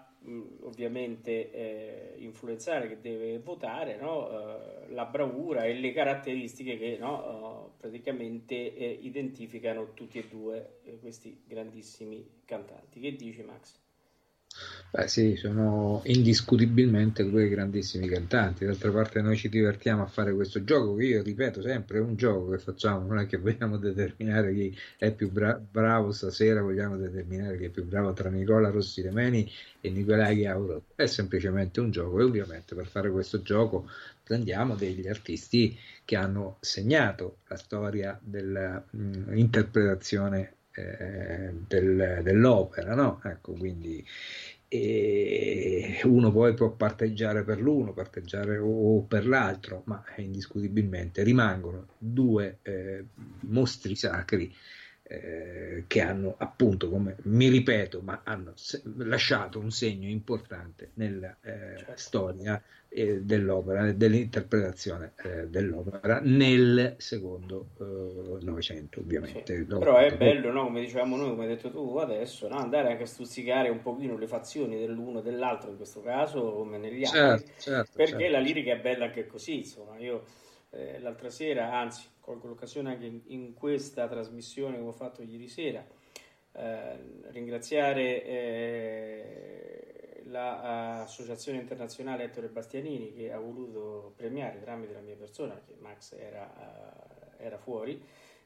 ovviamente 0.61 1.51
eh, 1.51 2.13
influenzare 2.17 2.87
che 2.87 2.99
deve 2.99 3.37
votare 3.39 3.97
no? 3.97 4.29
eh, 4.29 4.93
la 4.93 5.05
bravura 5.05 5.65
e 5.65 5.73
le 5.73 5.91
caratteristiche 5.91 6.77
che 6.77 6.97
no? 6.97 7.69
Eh, 7.75 7.77
praticamente 7.77 8.55
identificano 8.55 9.93
tutti 9.93 10.17
e 10.17 10.27
due 10.27 10.79
questi 10.99 11.43
grandissimi 11.45 12.41
cantanti. 12.45 12.99
Che 12.99 13.15
dici 13.15 13.43
Max? 13.43 13.82
Beh 14.95 15.07
sì, 15.07 15.35
sono 15.35 16.03
indiscutibilmente 16.05 17.27
due 17.27 17.49
grandissimi 17.49 18.07
cantanti, 18.07 18.63
d'altra 18.63 18.91
parte 18.91 19.21
noi 19.21 19.35
ci 19.35 19.49
divertiamo 19.49 20.03
a 20.03 20.05
fare 20.05 20.31
questo 20.35 20.63
gioco 20.63 20.93
che 20.93 21.05
io 21.05 21.23
ripeto 21.23 21.63
sempre 21.63 21.97
è 21.97 22.01
un 22.01 22.15
gioco 22.15 22.51
che 22.51 22.59
facciamo, 22.59 23.07
non 23.07 23.17
è 23.17 23.25
che 23.25 23.37
vogliamo 23.37 23.77
determinare 23.77 24.53
chi 24.53 24.77
è 24.99 25.11
più 25.11 25.31
bra- 25.31 25.59
bravo 25.59 26.11
stasera, 26.11 26.61
vogliamo 26.61 26.95
determinare 26.95 27.57
chi 27.57 27.63
è 27.63 27.69
più 27.69 27.85
bravo 27.85 28.13
tra 28.13 28.29
Nicola 28.29 28.69
Rossi 28.69 29.01
Remeni 29.01 29.51
e 29.81 29.89
Nicolai 29.89 30.37
Chiauro, 30.37 30.83
è 30.93 31.07
semplicemente 31.07 31.79
un 31.79 31.89
gioco 31.89 32.19
e 32.19 32.23
ovviamente 32.23 32.75
per 32.75 32.85
fare 32.85 33.09
questo 33.09 33.41
gioco 33.41 33.89
prendiamo 34.23 34.75
degli 34.75 35.07
artisti 35.07 35.75
che 36.05 36.15
hanno 36.15 36.57
segnato 36.59 37.37
la 37.47 37.57
storia 37.57 38.15
dell'interpretazione 38.21 40.53
eh, 40.73 41.53
del, 41.67 42.19
dell'opera, 42.23 42.95
no? 42.95 43.21
Ecco, 43.23 43.53
quindi 43.53 44.03
e 44.73 46.01
uno 46.05 46.31
poi 46.31 46.55
può 46.55 46.71
parteggiare 46.71 47.43
per 47.43 47.61
l'uno, 47.61 47.93
parteggiare 47.93 48.57
o 48.57 49.03
per 49.03 49.27
l'altro, 49.27 49.83
ma 49.85 50.03
indiscutibilmente 50.15 51.21
rimangono 51.21 51.89
due 51.99 52.57
eh, 52.63 53.05
mostri 53.41 53.95
sacri 53.95 54.51
eh, 55.05 55.83
che 55.87 56.01
hanno 56.01 56.35
appunto, 56.37 56.89
come 56.89 57.17
mi 57.23 57.49
ripeto, 57.49 58.01
ma 58.01 58.21
hanno 58.23 58.53
se- 58.55 58.81
lasciato 58.97 59.59
un 59.59 59.69
segno 59.69 60.07
importante 60.07 60.91
nella 60.93 61.35
eh, 61.41 61.77
certo. 61.77 61.93
storia 61.95 62.61
eh, 62.87 63.21
dell'opera, 63.21 63.91
dell'interpretazione 63.91 65.11
eh, 65.23 65.47
dell'opera 65.47 66.21
nel 66.23 66.95
secondo 66.97 67.67
eh, 67.79 68.43
Novecento, 68.43 69.01
ovviamente. 69.01 69.57
Sì. 69.57 69.65
Però 69.65 69.97
è 69.97 70.15
bello, 70.15 70.51
no? 70.51 70.63
come 70.63 70.79
dicevamo 70.79 71.17
noi, 71.17 71.29
come 71.31 71.43
hai 71.43 71.49
detto 71.49 71.69
tu 71.69 71.97
adesso, 71.97 72.47
no? 72.47 72.55
andare 72.55 72.91
anche 72.91 73.03
a 73.03 73.07
stuzzicare 73.07 73.69
un 73.69 73.81
pochino 73.81 74.17
le 74.17 74.27
fazioni 74.27 74.79
dell'uno 74.79 75.19
e 75.19 75.21
dell'altro, 75.21 75.69
in 75.69 75.75
questo 75.75 76.01
caso, 76.01 76.53
come 76.53 76.77
negli 76.77 77.03
altri, 77.03 77.19
certo, 77.19 77.51
certo, 77.59 77.91
perché 77.95 78.19
certo. 78.19 78.31
la 78.31 78.39
lirica 78.39 78.71
è 78.71 78.79
bella 78.79 79.05
anche 79.05 79.27
così, 79.27 79.57
insomma, 79.57 79.97
io 79.97 80.23
l'altra 81.01 81.29
sera, 81.29 81.71
anzi, 81.71 82.07
colgo 82.23 82.47
l'occasione 82.47 82.93
anche 82.93 83.05
in, 83.05 83.19
in, 83.25 83.53
questa 83.53 84.07
trasmissione 84.07 84.77
che 84.77 84.83
ho 84.83 84.93
fatto 84.93 85.21
ieri 85.21 85.49
sera, 85.49 85.85
eh, 86.53 86.97
ringraziare 87.31 88.23
eh, 88.23 90.23
l'associazione 90.27 91.59
internazionale 91.59 92.23
Ettore 92.23 92.47
Bastianini 92.47 93.13
che 93.13 93.33
ha 93.33 93.37
voluto 93.37 94.13
premiare 94.15 94.61
tramite 94.61 94.93
la 94.93 95.01
mia 95.01 95.15
persona, 95.15 95.53
perché 95.53 95.75
Max 95.81 96.13
era, 96.13 96.49
eh, 97.37 97.45
era 97.45 97.57
fuori, 97.57 98.01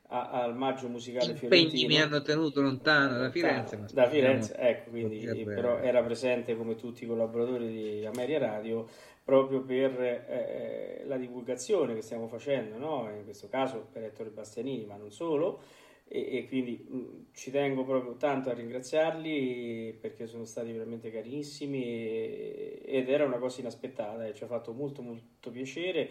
a, 0.07 0.31
al 0.31 0.55
maggio 0.55 0.87
musicale 0.87 1.31
Impegni 1.31 1.49
fiorentino. 1.49 1.87
mi 1.87 2.01
hanno 2.01 2.21
tenuto 2.23 2.61
lontano 2.61 3.19
da 3.19 3.29
Firenze. 3.29 3.85
Da 3.93 4.09
Firenze, 4.09 4.57
ecco, 4.57 4.89
quindi 4.89 5.43
però 5.43 5.77
era 5.77 6.01
presente 6.01 6.55
come 6.55 6.75
tutti 6.75 7.03
i 7.03 7.07
collaboratori 7.07 7.67
di 7.67 8.05
Ameria 8.07 8.39
Radio 8.39 8.87
proprio 9.27 9.61
per 9.61 9.99
eh, 9.99 11.03
la 11.05 11.17
divulgazione 11.17 11.93
che 11.93 12.01
stiamo 12.01 12.29
facendo, 12.29 12.77
no? 12.77 13.11
in 13.13 13.25
questo 13.25 13.49
caso 13.49 13.85
per 13.91 14.03
Ettore 14.03 14.29
Bastianini, 14.29 14.85
ma 14.85 14.95
non 14.95 15.11
solo, 15.11 15.61
e, 16.07 16.37
e 16.37 16.47
quindi 16.47 16.87
mh, 16.89 17.25
ci 17.33 17.51
tengo 17.51 17.83
proprio 17.83 18.15
tanto 18.15 18.49
a 18.49 18.53
ringraziarli 18.53 19.97
perché 19.99 20.27
sono 20.27 20.45
stati 20.45 20.71
veramente 20.71 21.11
carissimi 21.11 21.83
e, 21.83 22.81
ed 22.85 23.09
era 23.09 23.25
una 23.25 23.37
cosa 23.37 23.59
inaspettata 23.59 24.25
e 24.25 24.33
ci 24.33 24.45
ha 24.45 24.47
fatto 24.47 24.71
molto 24.71 25.01
molto 25.01 25.51
piacere. 25.51 26.09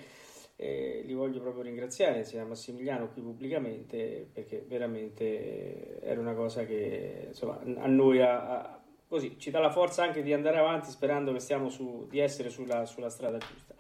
Eh, 0.57 1.01
li 1.07 1.15
voglio 1.15 1.41
proprio 1.41 1.63
ringraziare 1.63 2.19
insieme 2.19 2.45
a 2.45 2.49
Massimiliano 2.49 3.09
qui 3.09 3.23
pubblicamente 3.23 4.29
perché 4.31 4.63
veramente 4.67 6.01
era 6.03 6.21
una 6.21 6.35
cosa 6.35 6.67
che 6.67 7.29
insomma, 7.29 7.61
a 7.61 7.87
noi 7.87 8.21
ha, 8.21 8.86
così 9.09 9.39
ci 9.39 9.51
dà 9.51 9.61
la 9.61 9.71
forza 9.71 10.03
anche 10.03 10.23
di 10.23 10.33
andare 10.33 10.59
avanti 10.59 10.91
sperando 10.91 11.33
che 11.33 11.41
stiamo 11.41 11.69
su, 11.69 12.07
di 12.09 12.19
essere 12.19 12.49
sulla, 12.49 12.85
sulla 12.87 13.11
strada 13.11 13.39
giusta. 13.39 13.75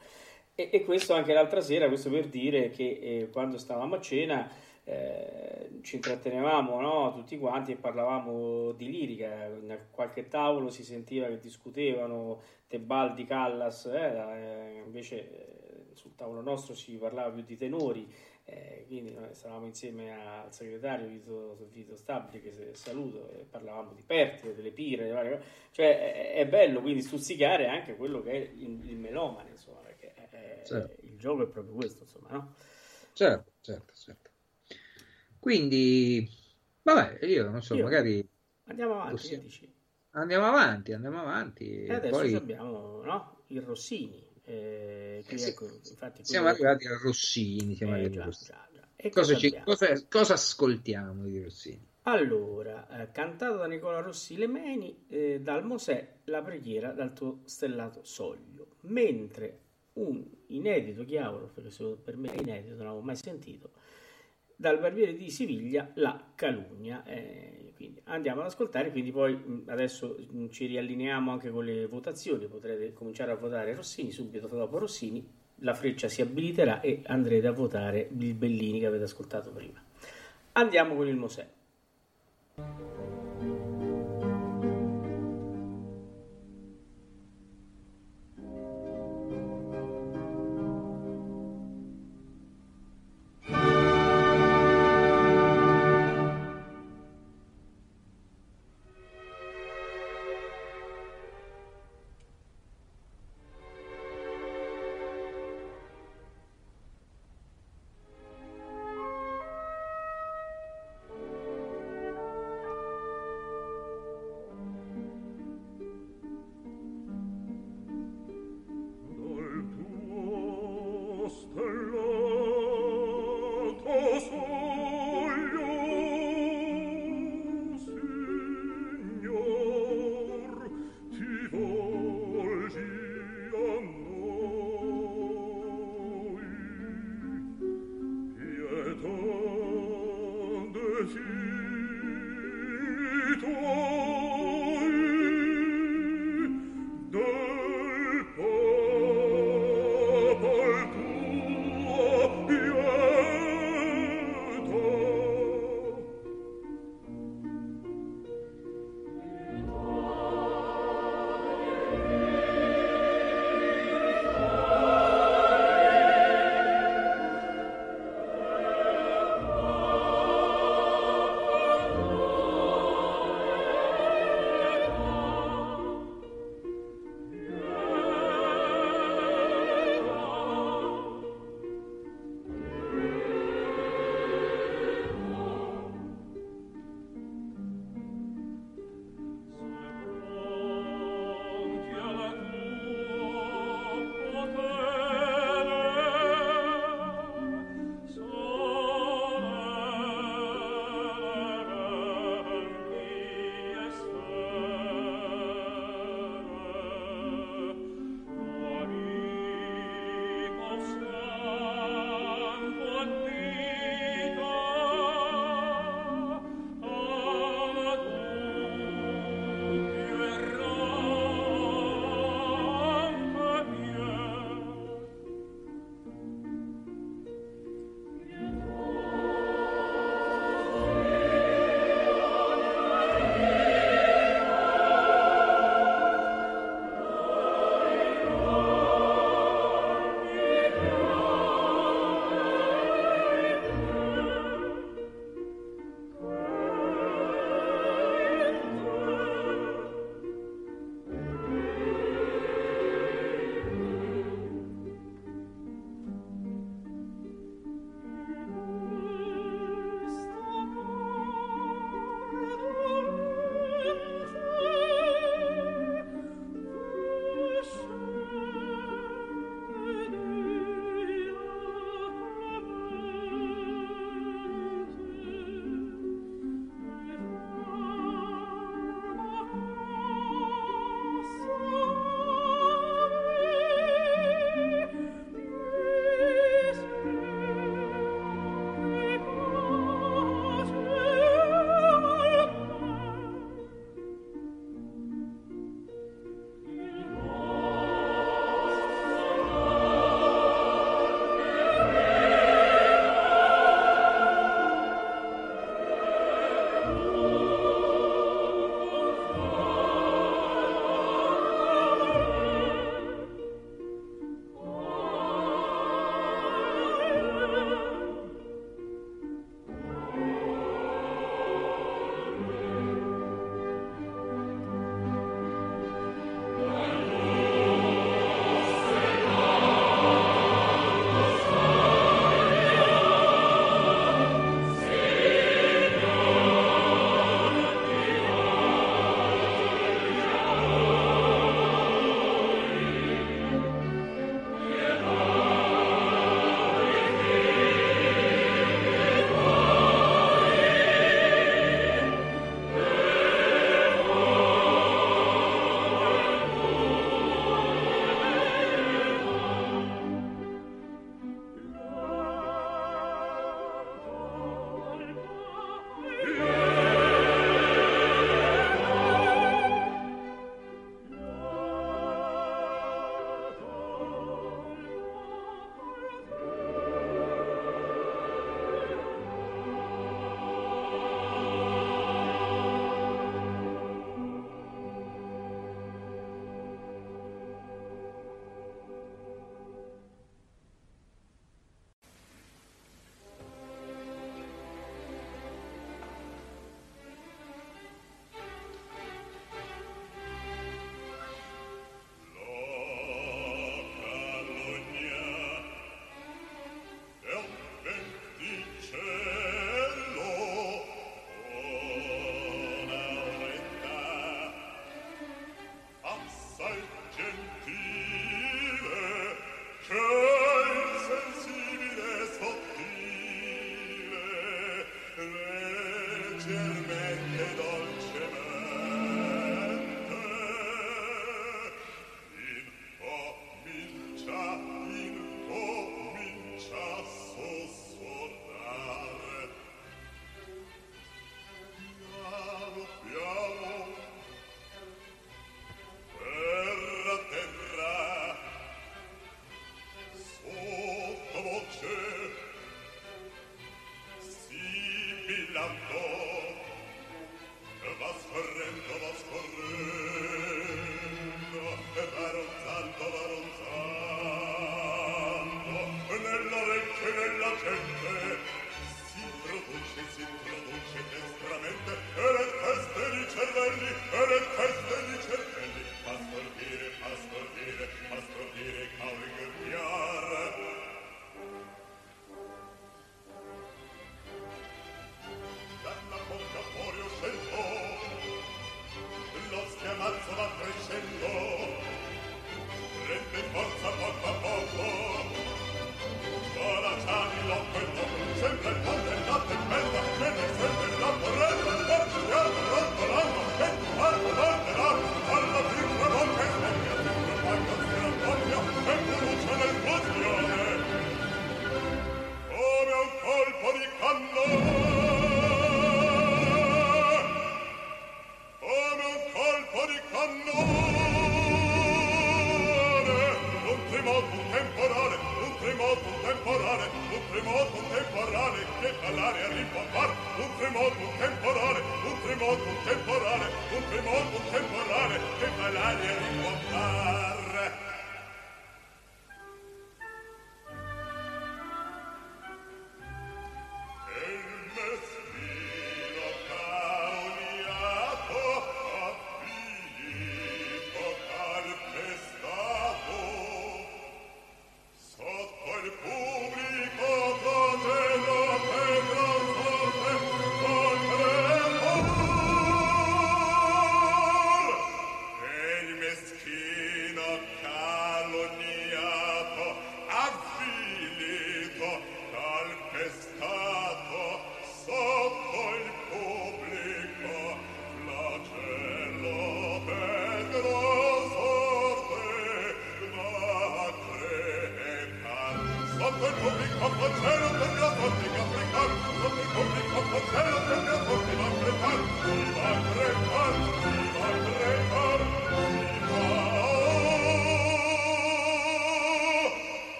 E, 0.54 0.70
e, 0.72 0.84
questo 0.84 1.12
anche 1.14 1.32
l'altra 1.32 1.60
sera, 1.60 1.88
questo 1.88 2.08
per 2.10 2.28
dire 2.28 2.70
che 2.70 2.98
eh, 3.02 3.28
quando 3.30 3.58
stavamo 3.58 3.96
a 3.96 4.00
cena 4.00 4.50
eh, 4.84 5.80
ci 5.82 5.96
intrattenevamo 5.96 6.80
no, 6.80 7.12
tutti 7.12 7.36
quanti 7.38 7.72
e 7.72 7.76
parlavamo 7.76 8.72
di 8.72 8.90
lirica, 8.90 9.46
in 9.46 9.78
qualche 9.90 10.28
tavolo 10.28 10.70
si 10.70 10.84
sentiva 10.84 11.26
che 11.26 11.38
discutevano 11.38 12.40
Tebaldi, 12.68 13.24
Callas, 13.24 13.86
eh, 13.86 13.98
eh 13.98 14.82
invece 14.84 15.18
eh, 15.18 15.94
sul 15.94 16.14
tavolo 16.14 16.40
nostro 16.40 16.74
si 16.74 16.92
parlava 16.96 17.30
più 17.30 17.42
di 17.42 17.56
tenori 17.56 18.08
eh, 18.48 18.84
quindi 18.86 19.12
noi 19.12 19.34
stavamo 19.34 19.66
insieme 19.66 20.12
al 20.12 20.54
segretario 20.54 21.08
Vito, 21.08 21.68
Vito 21.70 21.96
Stabili, 21.96 22.40
che 22.40 22.74
saluto, 22.74 23.28
e 23.32 23.44
parlavamo 23.44 23.92
di 23.92 24.02
Pertile, 24.02 24.54
delle 24.54 24.70
pire, 24.70 25.10
varie... 25.10 25.42
cioè 25.72 26.12
è, 26.12 26.34
è, 26.34 26.46
bello 26.46 26.80
quindi 26.80 27.02
stuzzicare 27.02 27.66
anche 27.66 27.96
quello 27.96 28.22
che 28.22 28.30
è 28.30 28.36
il, 28.36 28.88
il 28.88 28.96
melomane, 28.96 29.50
insomma, 29.50 29.80
perché 29.80 30.14
è, 30.14 30.62
certo. 30.64 30.94
il 31.04 31.18
gioco 31.18 31.42
è 31.42 31.46
proprio 31.48 31.74
questo, 31.74 32.04
insomma, 32.04 32.28
no? 32.30 32.54
Certo, 33.12 33.52
certo, 33.60 33.92
certo. 33.94 34.30
Quindi, 35.40 36.28
vabbè, 36.82 37.24
io 37.26 37.50
non 37.50 37.62
so, 37.62 37.74
Io- 37.74 37.82
magari 37.82 38.28
Andiamo 38.68 38.94
avanti, 38.94 39.12
Possiamo- 39.12 39.44
andiamo 40.10 40.46
avanti, 40.46 40.92
andiamo 40.92 41.20
avanti. 41.20 41.84
E 41.84 41.94
adesso 41.94 42.16
poi 42.16 42.34
abbiamo 42.34 43.02
no? 43.02 43.42
il 43.48 43.62
Rossini. 43.62 44.25
Eh, 44.46 45.24
Eh 45.26 45.38
sì, 45.38 45.48
ecco, 45.50 45.64
infatti, 45.90 46.24
siamo 46.24 46.48
arrivati 46.48 46.86
a 46.86 46.96
Rossini. 46.98 47.74
Siamo 47.76 47.92
Eh, 47.92 47.96
arrivati 47.96 48.16
già, 48.16 48.22
a 48.22 48.24
Rossini. 48.24 48.50
già, 48.50 48.68
già. 48.72 48.88
E 48.96 49.10
Cosa, 49.10 49.34
cosa 49.34 49.38
ci- 49.40 49.60
cosa- 49.62 50.06
cosa 50.08 50.32
ascoltiamo 50.34 51.24
di 51.24 51.42
Rossini? 51.42 51.86
Allora, 52.08 52.88
eh, 53.02 53.10
cantato 53.10 53.56
da 53.56 53.66
Nicola 53.66 54.00
Rossi 54.00 54.36
Lemeni, 54.36 55.06
eh, 55.08 55.40
dal 55.40 55.64
Mosè, 55.64 56.18
la 56.24 56.40
preghiera 56.42 56.92
dal 56.92 57.12
tuo 57.12 57.40
stellato 57.44 58.04
soglio. 58.04 58.76
Mentre 58.82 59.58
un 59.94 60.24
inedito 60.48 61.04
chiavolo, 61.04 61.50
perché 61.52 61.70
per 61.96 62.16
me 62.16 62.30
è 62.32 62.40
inedito, 62.40 62.74
non 62.76 62.84
l'avevo 62.86 63.02
mai 63.02 63.16
sentito, 63.16 63.72
dal 64.56 64.78
Barbiere 64.78 65.14
di 65.14 65.30
Siviglia, 65.30 65.90
la 65.94 66.32
calunnia. 66.34 67.04
Eh, 67.04 67.74
andiamo 68.04 68.40
ad 68.40 68.46
ascoltare, 68.46 68.90
quindi 68.90 69.12
poi 69.12 69.62
adesso 69.66 70.16
ci 70.50 70.66
riallineiamo 70.66 71.30
anche 71.30 71.50
con 71.50 71.64
le 71.64 71.86
votazioni, 71.86 72.46
potrete 72.46 72.92
cominciare 72.92 73.32
a 73.32 73.36
votare 73.36 73.74
Rossini, 73.74 74.10
subito 74.10 74.48
dopo 74.48 74.78
Rossini 74.78 75.44
la 75.60 75.74
freccia 75.74 76.08
si 76.08 76.20
abiliterà 76.20 76.80
e 76.80 77.02
andrete 77.06 77.46
a 77.46 77.52
votare 77.52 78.08
il 78.18 78.34
Bellini 78.34 78.80
che 78.80 78.86
avete 78.86 79.04
ascoltato 79.04 79.50
prima. 79.50 79.82
Andiamo 80.52 80.94
con 80.94 81.08
il 81.08 81.16
Mosè. 81.16 81.48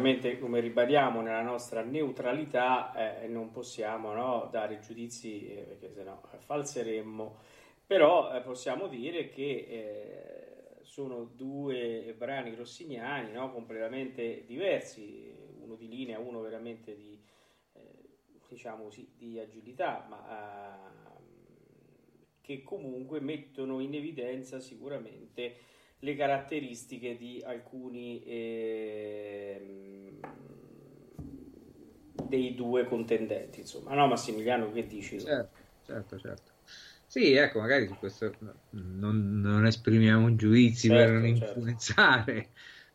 Chiaramente 0.00 0.38
come 0.38 0.60
ribadiamo 0.60 1.20
nella 1.20 1.42
nostra 1.42 1.82
neutralità 1.82 3.20
eh, 3.20 3.28
non 3.28 3.50
possiamo 3.50 4.14
no, 4.14 4.48
dare 4.50 4.80
giudizi 4.80 5.46
eh, 5.46 5.62
perché 5.62 5.90
sennò 5.90 6.18
falseremmo. 6.38 7.36
Però 7.86 8.34
eh, 8.34 8.40
possiamo 8.40 8.86
dire 8.86 9.28
che 9.28 9.66
eh, 9.68 10.84
sono 10.84 11.24
due 11.24 12.14
brani 12.16 12.54
rossiniani 12.54 13.32
no, 13.32 13.52
completamente 13.52 14.44
diversi 14.46 15.36
uno 15.60 15.74
di 15.74 15.88
linea 15.88 16.18
uno 16.18 16.40
veramente 16.40 16.96
di 16.96 17.20
eh, 17.74 17.80
diciamo 18.48 18.88
sì, 18.88 19.06
di 19.16 19.38
agilità 19.38 20.06
ma 20.08 20.78
ehm, 20.78 21.18
che 22.40 22.62
comunque 22.62 23.20
mettono 23.20 23.80
in 23.80 23.94
evidenza 23.94 24.60
sicuramente 24.60 25.56
le 26.00 26.16
caratteristiche 26.16 27.16
di 27.16 27.42
alcuni 27.44 28.22
eh, 28.24 30.18
dei 32.28 32.54
due 32.54 32.86
contendenti, 32.86 33.60
insomma. 33.60 33.94
No, 33.94 34.06
Massimiliano, 34.06 34.72
che 34.72 34.86
dici? 34.86 35.18
Certo, 35.18 35.58
certo, 35.82 36.18
certo. 36.18 36.52
Sì, 37.06 37.32
ecco, 37.32 37.58
magari 37.58 37.88
su 37.88 37.98
questo 37.98 38.36
non, 38.70 39.40
non 39.40 39.66
esprimiamo 39.66 40.36
giudizi 40.36 40.88
certo, 40.88 41.12
per 41.12 41.20
non 41.20 41.36
certo. 41.36 41.58
influenzare, 41.58 42.50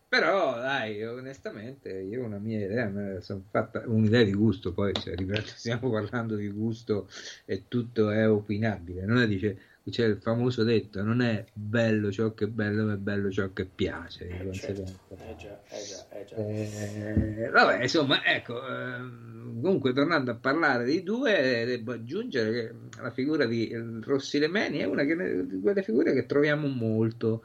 però 0.08 0.56
dai, 0.56 1.04
onestamente 1.04 1.92
io 1.92 2.24
una 2.24 2.38
mia 2.38 2.64
idea, 2.64 2.88
me 2.88 3.20
sono 3.22 3.44
fatta 3.52 3.84
un'idea 3.86 4.24
di 4.24 4.34
gusto, 4.34 4.74
poi 4.74 4.94
cioè, 4.94 5.16
ripeto, 5.16 5.52
stiamo 5.56 5.92
parlando 5.92 6.38
di 6.38 6.48
gusto 6.48 7.10
e 7.46 7.68
tutto 7.68 8.10
è 8.10 8.30
opinabile, 8.30 9.06
non 9.06 9.18
è 9.18 9.28
dice 9.28 9.60
c'è 9.90 10.06
il 10.06 10.18
famoso 10.18 10.64
detto 10.64 11.04
non 11.04 11.22
è 11.22 11.46
bello 11.54 12.12
ciò 12.12 12.34
che 12.34 12.46
è 12.46 12.48
bello 12.48 12.86
ma 12.86 12.94
è 12.94 12.98
bello 12.98 13.30
ciò 13.30 13.54
che 13.54 13.66
piace 13.66 14.28
eh, 14.28 14.52
certo. 14.52 14.82
eh 15.10 15.36
già, 15.38 15.62
eh 15.70 15.84
già, 15.86 16.08
eh 16.10 16.26
già. 16.26 16.36
Eh, 16.36 17.50
vabbè 17.52 17.84
insomma 17.84 18.26
ecco 18.26 18.68
ehm, 18.68 19.62
comunque 19.62 19.94
tornando 19.94 20.32
a 20.32 20.36
parlare 20.36 20.86
dei 20.86 21.04
due 21.04 21.66
devo 21.66 21.92
aggiungere 21.92 22.52
che 22.52 22.74
la 23.00 23.12
figura 23.12 23.46
di 23.46 23.72
Rossi 24.02 24.40
Lemeni 24.40 24.80
è 24.80 24.86
una 24.86 25.04
di 25.04 25.60
quelle 25.62 25.84
figure 25.84 26.14
che 26.14 26.26
troviamo 26.26 26.68
molto 26.68 27.44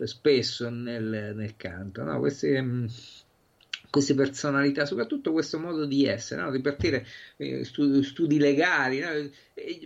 spesso 0.00 0.68
nel, 0.68 1.32
nel 1.34 1.56
canto 1.56 2.02
no? 2.04 2.18
queste 2.18 2.86
queste 3.90 4.14
personalità, 4.14 4.84
soprattutto 4.84 5.32
questo 5.32 5.58
modo 5.58 5.84
di 5.84 6.06
essere, 6.06 6.42
no? 6.42 6.50
di 6.50 6.60
partire 6.60 7.06
eh, 7.36 7.64
studi, 7.64 8.02
studi 8.02 8.38
legali, 8.38 9.00
no? 9.00 9.10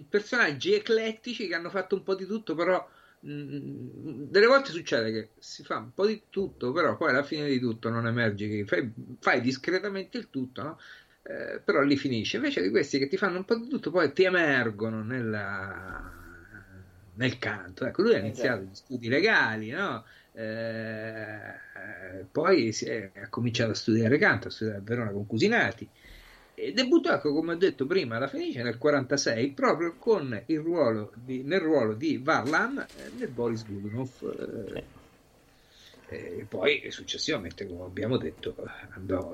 personaggi 0.08 0.74
eclettici 0.74 1.46
che 1.46 1.54
hanno 1.54 1.70
fatto 1.70 1.94
un 1.94 2.02
po' 2.02 2.14
di 2.14 2.26
tutto, 2.26 2.54
però 2.54 2.86
mh, 3.20 3.32
mm, 3.32 4.22
delle 4.28 4.46
volte 4.46 4.72
succede 4.72 5.12
che 5.12 5.30
si 5.38 5.62
fa 5.62 5.78
un 5.78 5.92
po' 5.94 6.06
di 6.06 6.22
tutto, 6.30 6.72
però 6.72 6.96
poi 6.96 7.10
alla 7.10 7.22
fine 7.22 7.48
di 7.48 7.60
tutto 7.60 7.88
non 7.88 8.06
emerge, 8.06 8.64
fai, 8.66 8.92
fai 9.20 9.40
discretamente 9.40 10.18
il 10.18 10.30
tutto, 10.30 10.62
no? 10.62 10.78
eh, 11.22 11.60
però 11.60 11.82
lì 11.82 11.96
finisce. 11.96 12.36
Invece 12.36 12.62
di 12.62 12.70
questi 12.70 12.98
che 12.98 13.08
ti 13.08 13.16
fanno 13.16 13.38
un 13.38 13.44
po' 13.44 13.56
di 13.56 13.68
tutto, 13.68 13.90
poi 13.90 14.12
ti 14.12 14.24
emergono 14.24 15.02
nella, 15.02 16.20
nel 17.14 17.38
canto. 17.38 17.86
Ecco, 17.86 18.02
lui 18.02 18.14
ha 18.14 18.18
iniziato 18.18 18.62
gli 18.62 18.74
studi 18.74 19.08
legali, 19.08 19.70
no? 19.70 20.04
Eh, 20.34 21.60
poi 22.30 22.74
ha 23.20 23.28
cominciato 23.28 23.72
a 23.72 23.74
studiare 23.74 24.18
canto, 24.18 24.48
a 24.48 24.50
studiare 24.50 24.78
a 24.78 24.82
Verona 24.82 25.10
con 25.10 25.26
Cusinati, 25.26 25.88
E 26.54 26.72
debuttò, 26.72 27.14
ecco, 27.14 27.32
come 27.32 27.52
ho 27.52 27.56
detto 27.56 27.86
prima, 27.86 28.16
alla 28.16 28.28
Fenice 28.28 28.62
nel 28.62 28.78
46 28.78 29.50
proprio 29.50 29.94
con 29.98 30.42
il 30.46 30.60
ruolo 30.60 31.12
di, 31.14 31.42
nel 31.42 31.60
ruolo 31.60 31.94
di 31.94 32.18
Varlam 32.18 32.78
eh, 32.78 33.10
nel 33.18 33.28
Boris 33.28 33.64
Godunov. 33.66 34.74
Eh, 34.74 35.00
e 36.12 36.44
poi 36.46 36.90
successivamente, 36.90 37.66
come 37.66 37.84
abbiamo 37.84 38.18
detto, 38.18 38.54
andò, 38.90 39.32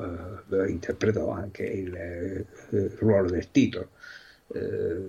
eh, 0.50 0.70
interpretò 0.70 1.30
anche 1.30 1.64
il, 1.64 1.94
eh, 1.94 2.46
il, 2.70 2.90
ruolo 2.98 3.28
del 3.30 3.50
titolo. 3.50 3.90
Eh, 4.54 5.06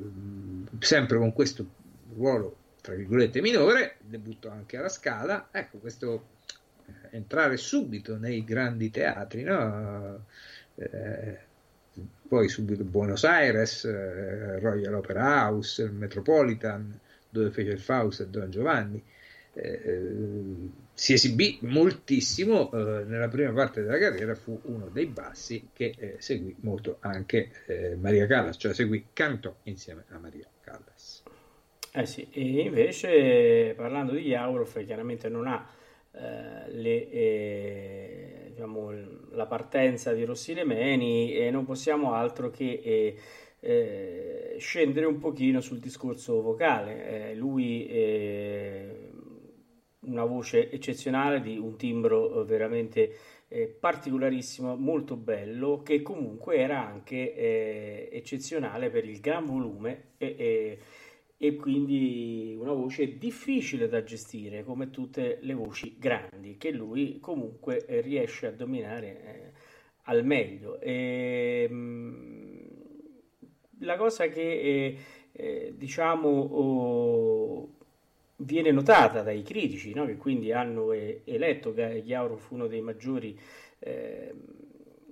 sempre 0.79 1.17
con 1.17 1.31
questo 1.31 1.65
ruolo, 2.15 2.55
tra 2.81 2.95
virgolette, 2.95 3.41
minore, 3.41 3.95
debuttò 3.99 4.49
anche 4.49 4.77
alla 4.77 4.89
Scala. 4.89 5.49
Ecco, 5.51 5.77
questo 5.77 6.27
eh, 6.85 7.15
entrare 7.17 7.57
subito 7.57 8.17
nei 8.17 8.43
grandi 8.43 8.89
teatri, 8.89 9.43
no? 9.43 10.25
Eh, 10.75 11.37
poi 12.27 12.47
subito 12.47 12.83
Buenos 12.83 13.23
Aires, 13.23 13.83
eh, 13.85 14.59
Royal 14.59 14.93
Opera 14.93 15.45
House, 15.45 15.81
il 15.81 15.91
Metropolitan, 15.91 16.97
dove 17.29 17.51
fece 17.51 17.71
il 17.71 17.79
Faust 17.79 18.21
e 18.21 18.27
Don 18.27 18.49
Giovanni. 18.49 19.03
Eh, 19.53 20.69
si 20.93 21.13
esibì 21.13 21.57
moltissimo 21.61 22.71
eh, 22.71 23.03
nella 23.05 23.27
prima 23.29 23.51
parte 23.51 23.81
della 23.81 23.97
carriera, 23.97 24.35
fu 24.35 24.59
uno 24.65 24.89
dei 24.89 25.07
bassi 25.07 25.69
che 25.73 25.93
eh, 25.97 26.15
seguì 26.19 26.55
molto 26.59 26.97
anche 26.99 27.49
eh, 27.65 27.95
Maria 27.95 28.27
Callas, 28.27 28.57
cioè 28.59 28.73
seguì, 28.73 29.07
cantò 29.11 29.55
insieme 29.63 30.03
a 30.09 30.17
Maria. 30.19 30.45
Eh 31.91 32.05
sì, 32.05 32.27
e 32.31 32.61
invece 32.61 33.73
parlando 33.75 34.13
di 34.13 34.21
Jaurov, 34.21 34.85
chiaramente 34.85 35.27
non 35.27 35.47
ha 35.47 35.67
eh, 36.11 36.71
le, 36.71 37.09
eh, 37.09 38.43
diciamo, 38.49 38.91
la 39.31 39.47
partenza 39.47 40.13
di 40.13 40.23
Rossi 40.23 40.53
Lemeni 40.53 41.33
e 41.33 41.49
non 41.49 41.65
possiamo 41.65 42.13
altro 42.13 42.51
che 42.51 43.15
eh, 43.59 44.55
scendere 44.59 45.07
un 45.07 45.17
pochino 45.17 45.61
sul 45.61 45.79
discorso 45.79 46.41
vocale. 46.41 47.33
lui 47.33 47.87
una 50.01 50.25
voce 50.25 50.71
eccezionale 50.71 51.41
di 51.41 51.57
un 51.57 51.75
timbro 51.75 52.43
veramente 52.43 53.15
eh, 53.47 53.67
particolarissimo, 53.67 54.75
molto 54.75 55.15
bello, 55.15 55.81
che 55.81 56.01
comunque 56.01 56.57
era 56.57 56.85
anche 56.85 57.33
eh, 57.35 58.09
eccezionale 58.11 58.89
per 58.89 59.05
il 59.05 59.19
gran 59.19 59.45
volume 59.45 60.11
e, 60.17 60.77
e, 61.41 61.55
quindi 61.55 62.53
una 62.59 62.73
voce 62.73 63.17
difficile 63.17 63.87
da 63.87 64.03
gestire, 64.03 64.65
come 64.65 64.89
tutte 64.89 65.37
le 65.41 65.53
voci 65.53 65.95
grandi, 65.97 66.57
che 66.57 66.71
lui 66.71 67.19
comunque 67.21 67.85
eh, 67.85 68.01
riesce 68.01 68.47
a 68.47 68.51
dominare 68.51 69.07
eh, 69.07 69.51
al 70.03 70.25
meglio. 70.25 70.81
E, 70.81 71.65
mh, 71.69 71.75
mm, 71.75 72.65
la 73.79 73.95
cosa 73.95 74.27
che 74.27 74.41
eh, 74.41 74.97
eh, 75.31 75.73
diciamo... 75.75 77.67
Viene 78.41 78.71
notata 78.71 79.21
dai 79.21 79.43
critici, 79.43 79.93
no? 79.93 80.05
che 80.05 80.15
quindi 80.15 80.53
hanno 80.53 80.93
eletto 80.93 81.73
Ghiauro 81.73 82.39
uno 82.51 82.67
dei 82.67 82.79
maggiori 82.79 83.37
eh, 83.79 84.33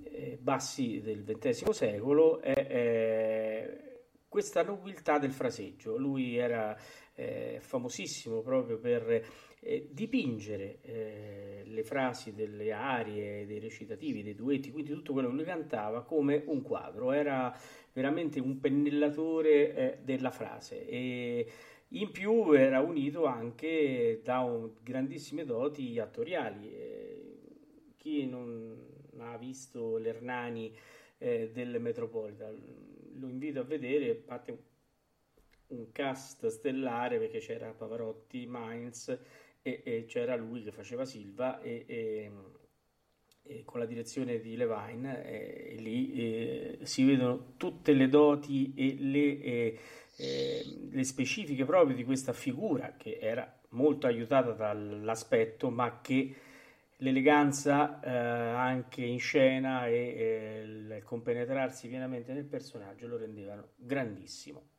eh 0.03 0.37
bassi 0.39 1.01
del 1.01 1.25
XX 1.25 1.71
secolo, 1.71 2.39
è 2.39 3.86
questa 4.29 4.63
nobiltà 4.63 5.17
del 5.17 5.31
fraseggio. 5.31 5.97
Lui 5.97 6.37
era 6.37 6.77
eh, 7.15 7.57
famosissimo 7.61 8.41
proprio 8.41 8.77
per 8.77 9.25
eh, 9.59 9.89
dipingere 9.91 10.79
eh, 10.81 11.61
le 11.65 11.83
frasi 11.83 12.33
delle 12.33 12.71
arie, 12.71 13.45
dei 13.45 13.59
recitativi, 13.59 14.23
dei 14.23 14.35
duetti, 14.35 14.71
quindi 14.71 14.91
tutto 14.91 15.13
quello 15.13 15.29
che 15.29 15.35
lui 15.35 15.43
cantava 15.43 16.03
come 16.03 16.43
un 16.45 16.61
quadro, 16.61 17.11
era 17.11 17.55
veramente 17.93 18.39
un 18.39 18.59
pennellatore 18.59 19.75
eh, 19.75 19.97
della 20.03 20.31
frase. 20.31 20.87
E, 20.87 21.47
in 21.91 22.11
più 22.11 22.51
era 22.51 22.81
unito 22.81 23.25
anche 23.25 24.19
da 24.23 24.39
un, 24.39 24.71
grandissime 24.83 25.45
doti 25.45 25.97
attoriali. 25.99 26.69
Eh, 26.69 27.37
chi 27.95 28.25
non 28.27 28.75
ha 29.19 29.37
visto 29.37 29.97
l'Ernani 29.97 30.75
eh, 31.17 31.49
del 31.51 31.79
Metropolitan 31.79 32.96
lo 33.19 33.27
invito 33.27 33.59
a 33.59 33.63
vedere, 33.63 34.11
a 34.11 34.15
parte 34.25 34.57
un, 35.67 35.91
cast 35.91 36.47
stellare 36.47 37.19
perché 37.19 37.39
c'era 37.39 37.71
Pavarotti, 37.71 38.45
Mainz 38.45 39.09
e, 39.61 39.81
e 39.83 40.05
c'era 40.07 40.35
lui 40.35 40.63
che 40.63 40.71
faceva 40.71 41.03
Silva 41.05 41.61
e, 41.61 41.83
e, 41.87 42.31
e 43.43 43.63
con 43.65 43.79
la 43.79 43.85
direzione 43.85 44.39
di 44.39 44.55
Levine 44.55 45.25
e 45.25 45.75
lì 45.79 46.85
si 46.85 47.03
vedono 47.03 47.53
tutte 47.57 47.93
le 47.93 48.07
doti 48.07 48.73
e 48.75 48.95
le 48.99 49.79
le 50.17 51.03
specifiche 51.03 51.63
proprio 51.63 51.95
di 51.95 52.03
questa 52.03 52.33
figura 52.33 52.95
che 52.97 53.19
era 53.21 53.59
molto 53.69 54.07
aiutata 54.07 54.51
dall'aspetto 54.53 55.69
ma 55.69 56.01
che 56.01 56.33
l'eleganza 56.97 57.99
eh, 58.01 58.09
anche 58.09 59.03
in 59.03 59.19
scena 59.19 59.87
e 59.87 59.93
eh, 59.93 60.61
il 60.63 61.01
compenetrarsi 61.03 61.87
pienamente 61.87 62.33
nel 62.33 62.45
personaggio 62.45 63.07
lo 63.07 63.17
rendevano 63.17 63.71
grandissimo. 63.75 64.69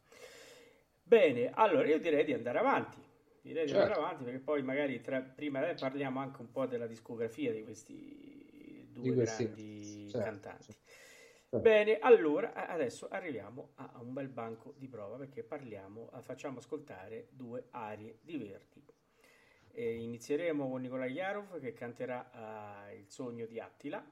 Bene, 1.02 1.50
allora 1.54 1.86
io 1.86 1.98
direi 1.98 2.24
di 2.24 2.32
andare 2.32 2.58
avanti. 2.58 3.00
Direi 3.40 3.66
certo. 3.66 3.72
di 3.72 3.78
andare 3.78 3.94
certo. 3.94 4.00
avanti 4.00 4.24
perché 4.24 4.40
poi 4.40 4.62
magari 4.62 5.00
tra, 5.00 5.20
prima 5.20 5.60
parliamo 5.78 6.20
anche 6.20 6.40
un 6.40 6.50
po' 6.50 6.66
della 6.66 6.86
discografia 6.86 7.52
di 7.52 7.62
questi 7.62 8.88
due 8.92 9.02
di 9.02 9.14
questi, 9.14 9.44
grandi 9.44 10.10
certo, 10.10 10.26
cantanti. 10.26 10.64
Certo. 10.64 11.58
Bene, 11.60 11.98
allora 11.98 12.52
adesso 12.52 13.08
arriviamo 13.08 13.70
a 13.76 13.98
un 14.00 14.12
bel 14.12 14.28
banco 14.28 14.74
di 14.76 14.86
prova 14.86 15.16
perché 15.16 15.42
parliamo, 15.42 16.10
facciamo 16.20 16.58
ascoltare 16.58 17.28
due 17.30 17.68
arie 17.70 18.18
di 18.20 18.36
Verdi. 18.36 18.84
E 19.78 19.94
inizieremo 19.94 20.68
con 20.68 20.80
Nicolai 20.80 21.12
Yarov 21.12 21.60
che 21.60 21.72
canterà 21.72 22.88
uh, 22.90 22.96
Il 22.96 23.08
sogno 23.08 23.46
di 23.46 23.60
Attila, 23.60 24.04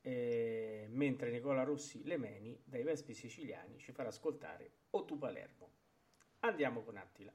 eh, 0.00 0.86
mentre 0.88 1.30
Nicola 1.30 1.62
Rossi 1.62 2.02
Lemeni 2.04 2.58
dai 2.64 2.82
Vespi 2.82 3.12
Siciliani 3.12 3.76
ci 3.76 3.92
farà 3.92 4.08
ascoltare 4.08 4.70
O 4.92 5.04
tu 5.04 5.18
Palermo. 5.18 5.68
Andiamo 6.40 6.80
con 6.80 6.96
Attila. 6.96 7.34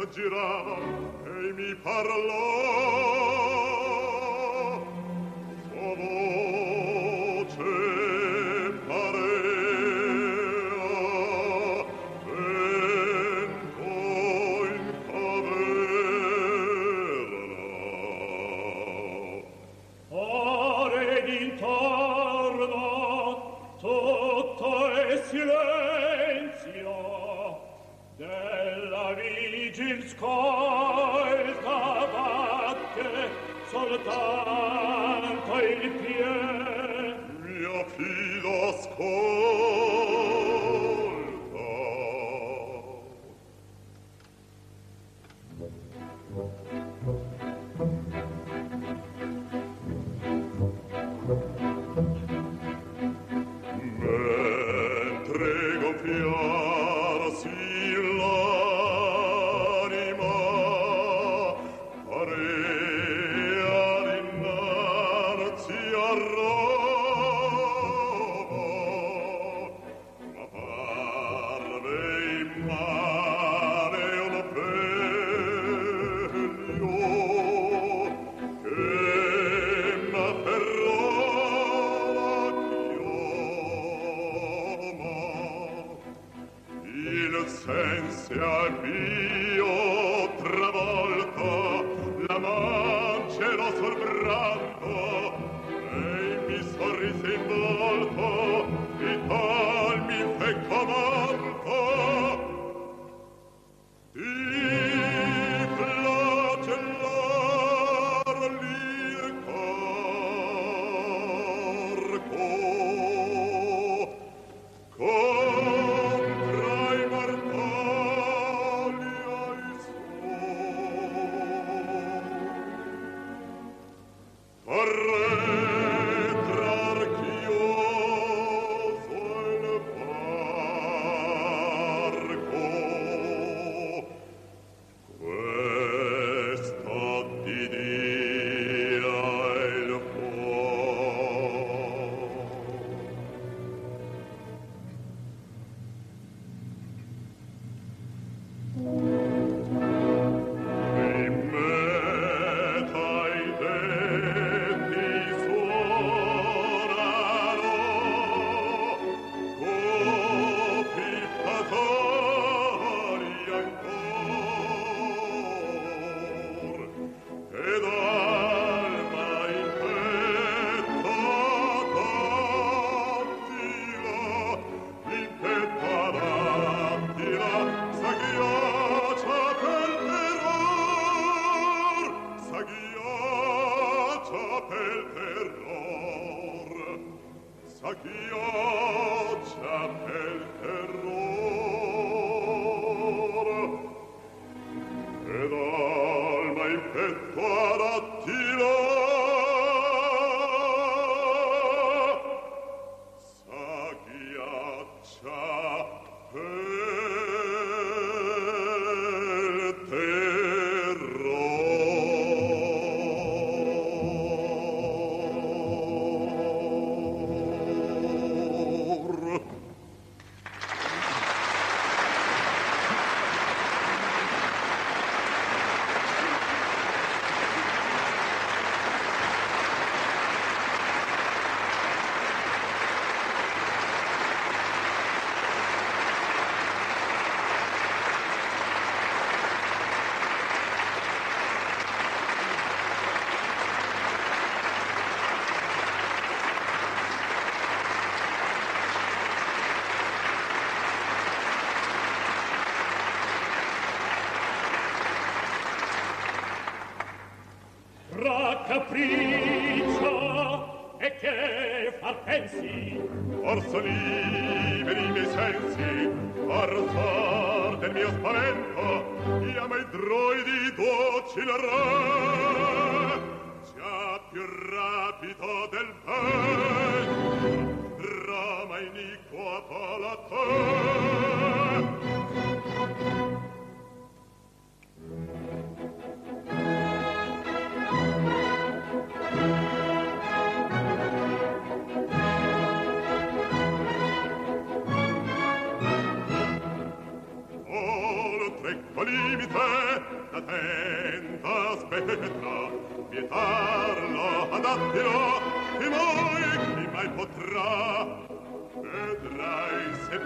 S'aggirava 0.00 0.89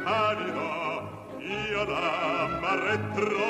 pallida 0.05 0.71
io 1.41 1.85
la 1.85 2.75
retro 2.87 3.49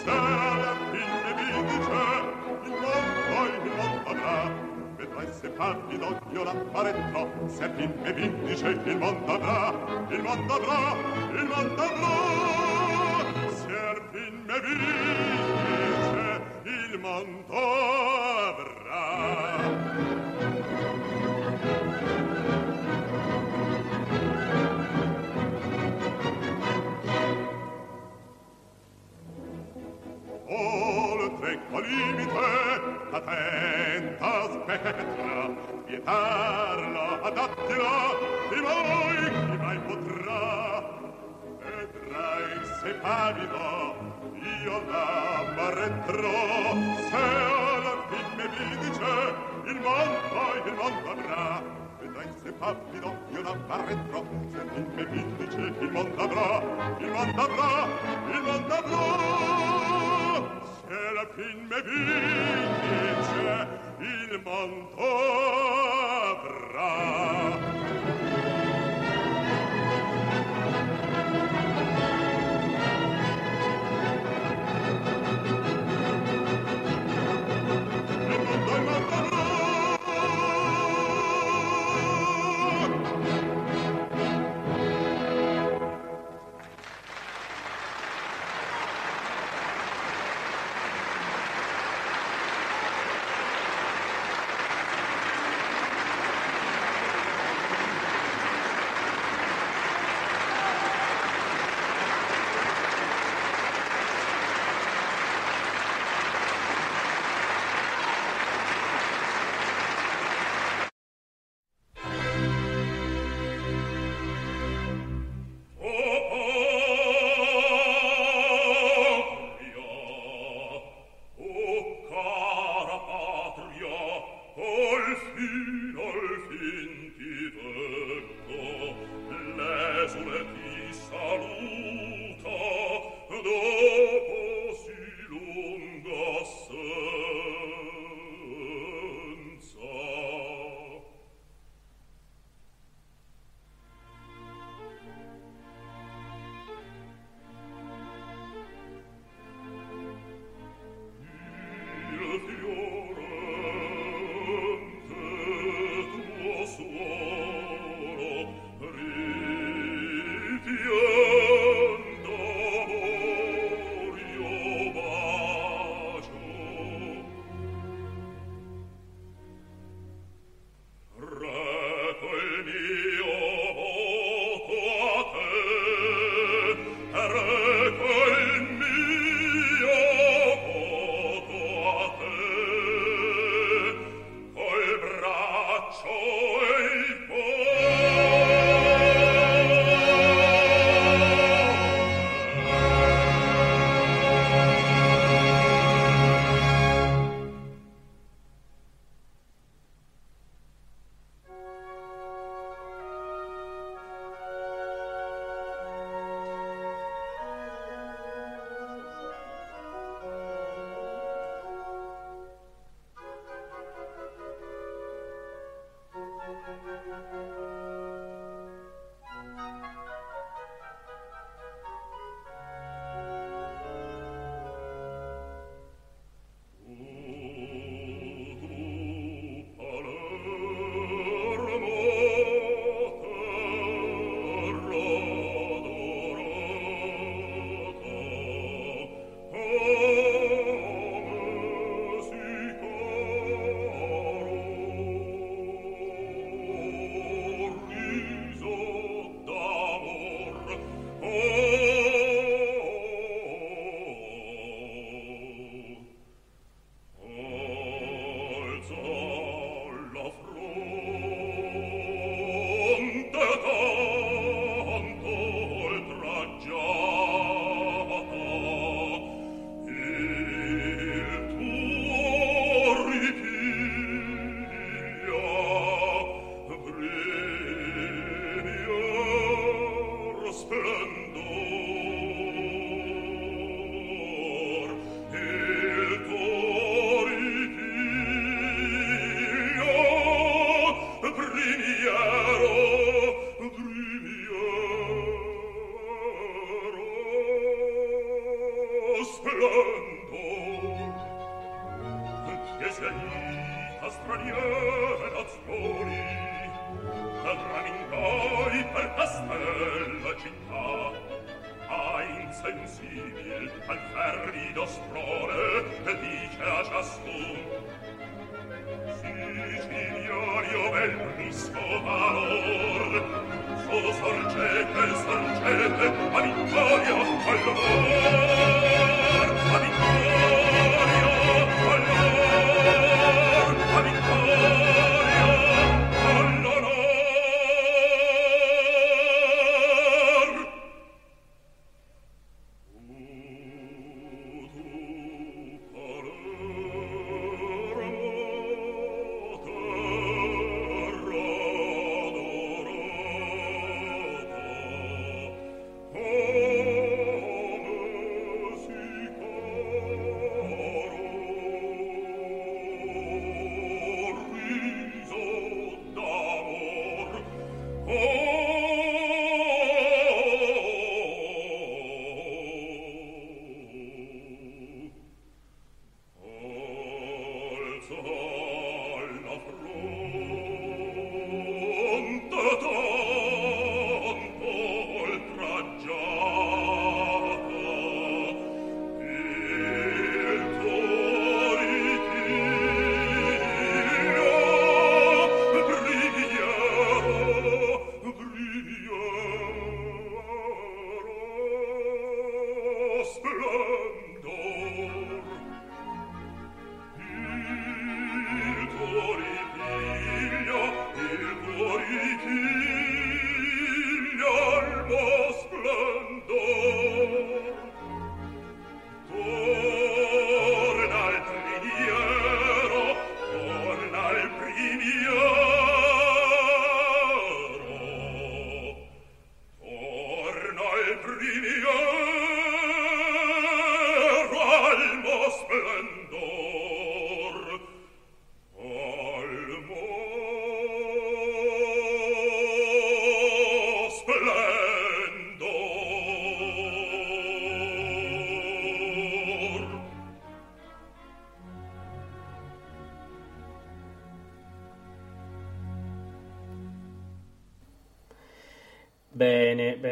se 0.00 0.10
alla 0.10 0.74
fine 0.90 1.30
mi 1.36 1.60
dice 1.68 2.04
mondo 2.64 3.20
poi 3.28 3.52
non 3.76 3.92
potrà 4.04 4.38
vedrai 4.96 5.28
se 5.40 5.48
parli 5.50 5.98
d'occhio 5.98 6.42
l'apparetto 6.44 7.20
se 7.48 7.68
mi 7.68 7.86
dice 8.46 8.68
il 8.68 8.96
mondo 8.96 9.32
avrà 9.32 9.74
il 10.08 10.22
mondo 10.22 10.52
avrà 10.54 10.82
il 11.38 11.44
mondo 11.52 11.82
avrà. 11.82 12.14
Se 13.60 13.80
mi 14.12 14.26
dice 14.60 16.22
il 16.64 16.98
mondo 16.98 17.56
avrà. 17.56 18.63
Attenta 33.12 34.32
spettra 34.52 35.50
vietarla 35.86 37.06
adattila 37.22 37.96
chi 38.48 38.60
mai 38.60 39.20
chi 39.30 39.56
mai 39.62 39.78
potrà? 39.86 40.42
Vedrai 41.60 42.64
se 42.80 42.90
pavido 43.02 43.68
io 44.64 44.76
la 44.88 45.44
barretterò 45.54 46.40
se 47.08 47.16
alla 47.16 47.94
fine 48.08 48.44
mi 48.56 48.76
dice 48.82 49.12
il 49.66 49.78
mondo 49.84 50.42
il 50.64 50.74
mondo 50.74 51.10
avrà. 51.10 51.62
Vedrai 52.00 52.28
se 52.42 52.52
pavido 52.52 53.10
io 53.30 53.40
la 53.42 53.54
barretterò 53.54 54.24
se 54.50 54.60
il 54.74 54.86
me 54.94 55.04
mi 55.06 55.22
dice 55.36 55.64
il 55.80 55.90
mondo 55.92 56.22
avrà 56.22 56.62
il 56.98 57.10
mondo 57.10 57.40
avrà 57.42 57.86
il 58.32 58.42
mondo 58.42 58.74
avrà 58.74 59.83
se 60.94 61.14
la 61.14 61.26
fin 61.34 61.56
me 61.68 61.78
vince 61.82 62.86
il 64.00 64.40
mondo 64.44 64.96
avrà 66.30 67.43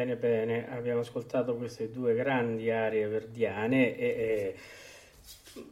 Bene, 0.03 0.17
bene. 0.17 0.69
Abbiamo 0.69 0.99
ascoltato 0.99 1.55
queste 1.55 1.89
due 1.89 2.13
grandi 2.15 2.69
aree 2.73 3.07
verdiane 3.07 3.97
e, 3.97 4.07
e... 4.07 4.57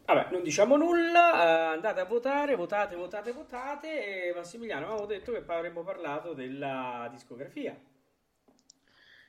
Vabbè, 0.06 0.28
non 0.30 0.44
diciamo 0.44 0.76
nulla, 0.76 1.32
eh, 1.32 1.74
andate 1.74 1.98
a 1.98 2.04
votare, 2.04 2.54
votate, 2.54 2.94
votate, 2.94 3.32
votate. 3.32 4.28
E 4.28 4.32
Massimiliano, 4.32 4.86
avevamo 4.86 5.06
detto 5.06 5.32
che 5.32 5.42
avremmo 5.44 5.82
parlato 5.82 6.32
della 6.32 7.08
discografia. 7.10 7.76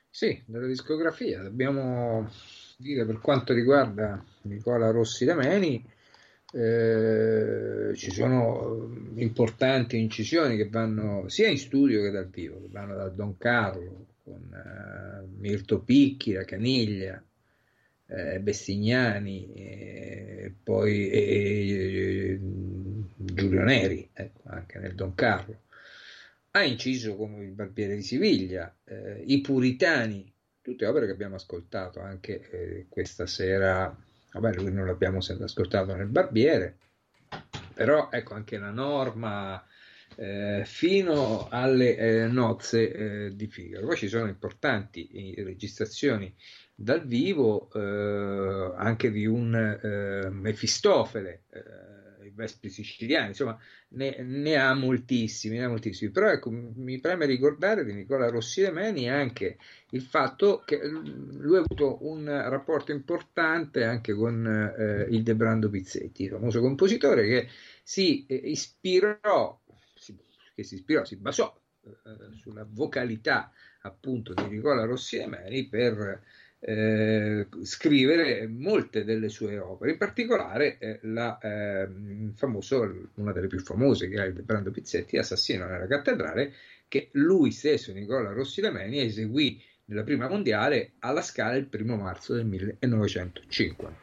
Sì, 0.08 0.40
della 0.46 0.68
discografia. 0.68 1.42
Dobbiamo 1.42 2.30
dire 2.76 3.04
per 3.04 3.18
quanto 3.18 3.52
riguarda 3.52 4.24
Nicola 4.42 4.92
Rossi 4.92 5.24
Dameni, 5.24 5.84
eh, 6.52 7.92
ci 7.96 8.12
sono 8.12 8.88
importanti 9.16 9.98
incisioni 9.98 10.56
che 10.56 10.68
vanno 10.68 11.28
sia 11.28 11.48
in 11.48 11.58
studio 11.58 12.02
che 12.02 12.10
dal 12.12 12.28
vivo, 12.28 12.60
che 12.60 12.68
vanno 12.70 12.94
da 12.94 13.08
Don 13.08 13.36
Carlo 13.36 14.01
Mirto 15.42 15.80
Picchi, 15.80 16.32
la 16.32 16.44
Caniglia, 16.44 17.22
eh, 18.06 18.38
Bestignani, 18.38 19.52
e 19.52 20.54
poi 20.62 21.10
e, 21.10 22.38
Giulio 22.40 23.62
Neri, 23.64 24.08
ecco, 24.12 24.42
anche 24.44 24.78
nel 24.78 24.94
Don 24.94 25.14
Carlo. 25.14 25.62
Ha 26.52 26.62
inciso 26.62 27.16
come 27.16 27.44
il 27.44 27.50
Barbiere 27.50 27.96
di 27.96 28.02
Siviglia, 28.02 28.72
eh, 28.84 29.22
I 29.26 29.40
Puritani, 29.40 30.32
tutte 30.60 30.86
opere 30.86 31.06
che 31.06 31.12
abbiamo 31.12 31.34
ascoltato 31.34 32.00
anche 32.00 32.48
eh, 32.50 32.86
questa 32.88 33.26
sera. 33.26 33.94
Vabbè, 34.32 34.54
lui 34.54 34.72
non 34.72 34.86
l'abbiamo 34.86 35.20
sempre 35.20 35.46
ascoltato 35.46 35.94
nel 35.96 36.06
Barbiere, 36.06 36.76
però 37.74 38.10
ecco 38.12 38.34
anche 38.34 38.58
la 38.58 38.70
norma 38.70 39.62
eh, 40.16 40.62
fino 40.64 41.48
alle 41.50 41.96
eh, 41.96 42.26
nozze 42.26 42.92
eh, 43.26 43.36
di 43.36 43.46
Figaro. 43.46 43.86
Poi 43.86 43.96
ci 43.96 44.08
sono 44.08 44.28
importanti 44.28 45.34
registrazioni 45.38 46.34
dal 46.74 47.06
vivo 47.06 47.70
eh, 47.72 48.74
anche 48.76 49.10
di 49.10 49.26
un 49.26 49.54
eh, 49.54 50.30
Mefistofele, 50.30 51.44
i 52.24 52.32
Vespri 52.34 52.70
siciliani, 52.70 53.28
insomma 53.28 53.58
ne, 53.88 54.16
ne, 54.22 54.56
ha 54.56 54.74
moltissimi, 54.74 55.58
ne 55.58 55.64
ha 55.64 55.68
moltissimi. 55.68 56.10
Però 56.10 56.28
ecco, 56.28 56.50
mi 56.50 56.98
preme 57.00 57.26
ricordare 57.26 57.84
di 57.84 57.92
Nicola 57.92 58.28
Rossi 58.28 58.68
Meni 58.70 59.08
anche 59.08 59.58
il 59.90 60.02
fatto 60.02 60.62
che 60.64 60.80
lui 60.86 61.56
ha 61.56 61.60
avuto 61.60 61.98
un 62.06 62.24
rapporto 62.26 62.92
importante 62.92 63.84
anche 63.84 64.14
con 64.14 64.46
eh, 64.46 65.06
il 65.10 65.22
Debrando 65.22 65.68
Pizzetti, 65.68 66.28
famoso 66.28 66.60
compositore 66.60 67.26
che 67.26 67.48
si 67.82 68.24
eh, 68.26 68.34
ispirò 68.34 69.60
che 70.62 70.64
si 70.64 70.74
ispirò, 70.76 71.04
si 71.04 71.16
basò 71.16 71.54
eh, 71.84 72.34
sulla 72.36 72.66
vocalità 72.68 73.52
appunto 73.82 74.32
di 74.32 74.48
Nicola 74.48 74.84
Rossi 74.84 75.20
Ameri 75.20 75.68
per 75.68 76.22
eh, 76.60 77.48
scrivere 77.62 78.46
molte 78.46 79.04
delle 79.04 79.28
sue 79.28 79.58
opere, 79.58 79.92
in 79.92 79.98
particolare 79.98 80.78
eh, 80.78 80.98
la, 81.02 81.38
eh, 81.38 81.88
famoso, 82.34 83.10
una 83.14 83.32
delle 83.32 83.48
più 83.48 83.58
famose 83.58 84.08
che 84.08 84.22
è 84.22 84.26
il 84.26 84.42
Brando 84.42 84.70
Pizzetti, 84.70 85.18
Assassino 85.18 85.66
nella 85.66 85.88
cattedrale, 85.88 86.52
che 86.86 87.08
lui 87.12 87.50
stesso, 87.50 87.92
Nicola 87.92 88.32
Rossi 88.32 88.60
Lameni, 88.60 89.00
eseguì 89.00 89.60
nella 89.86 90.04
prima 90.04 90.28
mondiale 90.28 90.92
alla 91.00 91.22
Scala 91.22 91.56
il 91.56 91.66
primo 91.66 91.96
marzo 91.96 92.34
del 92.34 92.46
1950. 92.46 94.01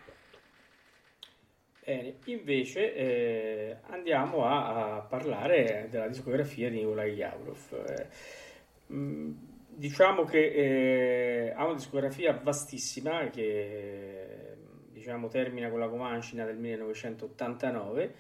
Bene, 1.90 2.18
invece 2.26 2.94
eh, 2.94 3.78
andiamo 3.88 4.46
a, 4.46 4.98
a, 4.98 5.00
parlare 5.00 5.88
della 5.90 6.08
discografia 6.08 6.70
di 6.70 6.78
Nikolai 6.78 7.14
Yaurov. 7.14 7.84
Eh, 7.88 8.94
mh, 8.94 9.32
diciamo 9.70 10.24
che 10.24 11.48
eh, 11.48 11.50
ha 11.50 11.66
una 11.66 11.74
discografia 11.74 12.40
vastissima 12.44 13.32
che 13.32 14.58
diciamo, 14.92 15.30
termina 15.30 15.72
con 15.72 15.80
la 15.80 15.88
Comancina 15.88 16.46
del 16.46 16.58
1989 16.58 18.14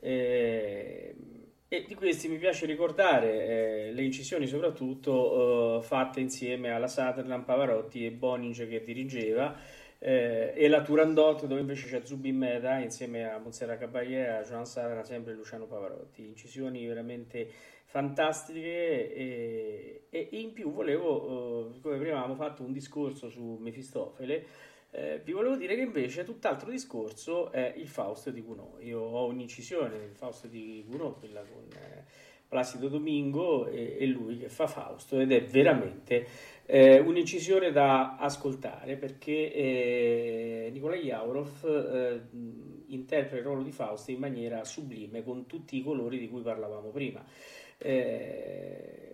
eh, 0.00 1.14
e 1.66 1.84
di 1.88 1.94
questi 1.94 2.28
mi 2.28 2.36
piace 2.36 2.66
ricordare 2.66 3.46
eh, 3.86 3.92
le 3.92 4.02
incisioni 4.02 4.46
soprattutto 4.46 5.78
eh, 5.78 5.82
fatte 5.82 6.20
insieme 6.20 6.72
alla 6.72 6.88
Sutherland, 6.88 7.44
Pavarotti 7.44 8.04
e 8.04 8.10
Boninge 8.10 8.68
che 8.68 8.84
dirigeva 8.84 9.56
eh, 9.98 10.52
e 10.54 10.68
la 10.68 10.82
Turandot 10.82 11.46
dove 11.46 11.60
invece 11.60 11.88
c'è 11.88 12.04
Zubin 12.04 12.36
Meda 12.36 12.78
insieme 12.78 13.30
a 13.30 13.38
Monserrat 13.38 13.78
Caballé, 13.78 14.28
a 14.28 14.42
Joan 14.42 14.66
Sarana 14.66 15.04
sempre 15.04 15.34
Luciano 15.34 15.66
Pavarotti. 15.66 16.26
Incisioni 16.26 16.86
veramente 16.86 17.48
fantastiche. 17.84 19.14
E, 19.14 20.06
e 20.10 20.28
in 20.32 20.52
più 20.52 20.72
volevo 20.72 21.72
eh, 21.74 21.80
come 21.80 21.98
prima 21.98 22.18
avevamo 22.18 22.34
fatto 22.34 22.62
un 22.62 22.72
discorso 22.72 23.28
su 23.28 23.58
Mefistofele 23.60 24.72
eh, 24.96 25.20
vi 25.24 25.32
volevo 25.32 25.56
dire 25.56 25.74
che 25.74 25.80
invece 25.80 26.22
tutt'altro 26.22 26.70
discorso 26.70 27.50
è 27.50 27.74
il 27.76 27.88
Fausto 27.88 28.30
di 28.30 28.40
Gounod. 28.40 28.80
Io 28.82 29.00
ho 29.00 29.26
un'incisione 29.26 29.98
del 29.98 30.14
Fausto 30.14 30.46
di 30.46 30.84
Gounod 30.86 31.18
quella 31.18 31.40
con 31.40 31.64
eh, 31.72 32.04
Placido 32.46 32.86
Domingo 32.86 33.66
e, 33.66 33.96
e 33.98 34.06
lui 34.06 34.38
che 34.38 34.48
fa 34.48 34.68
Fausto 34.68 35.18
ed 35.18 35.32
è 35.32 35.42
veramente 35.46 36.24
eh, 36.66 36.98
un'incisione 36.98 37.70
da 37.72 38.16
ascoltare 38.16 38.96
perché 38.96 39.52
eh, 39.52 40.70
Nikolai 40.72 41.02
Jaurov 41.02 41.64
eh, 41.66 42.20
interpreta 42.88 43.36
il 43.36 43.42
ruolo 43.42 43.62
di 43.62 43.72
Fausto 43.72 44.10
in 44.10 44.18
maniera 44.18 44.64
sublime 44.64 45.22
con 45.22 45.46
tutti 45.46 45.76
i 45.76 45.82
colori 45.82 46.18
di 46.18 46.28
cui 46.28 46.42
parlavamo 46.42 46.88
prima. 46.88 47.24
Eh, 47.78 49.04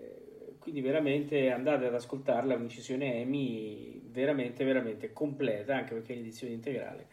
quindi 0.59 0.81
veramente 0.83 1.51
andate 1.51 1.87
ad 1.87 1.95
ascoltarla, 1.95 2.55
un'incisione 2.55 3.21
EMI 3.23 4.03
veramente, 4.11 4.63
veramente 4.65 5.13
completa, 5.13 5.75
anche 5.75 5.95
perché 5.95 6.13
è 6.13 6.17
in 6.17 6.23
edizione 6.23 6.53
integrale, 6.53 7.07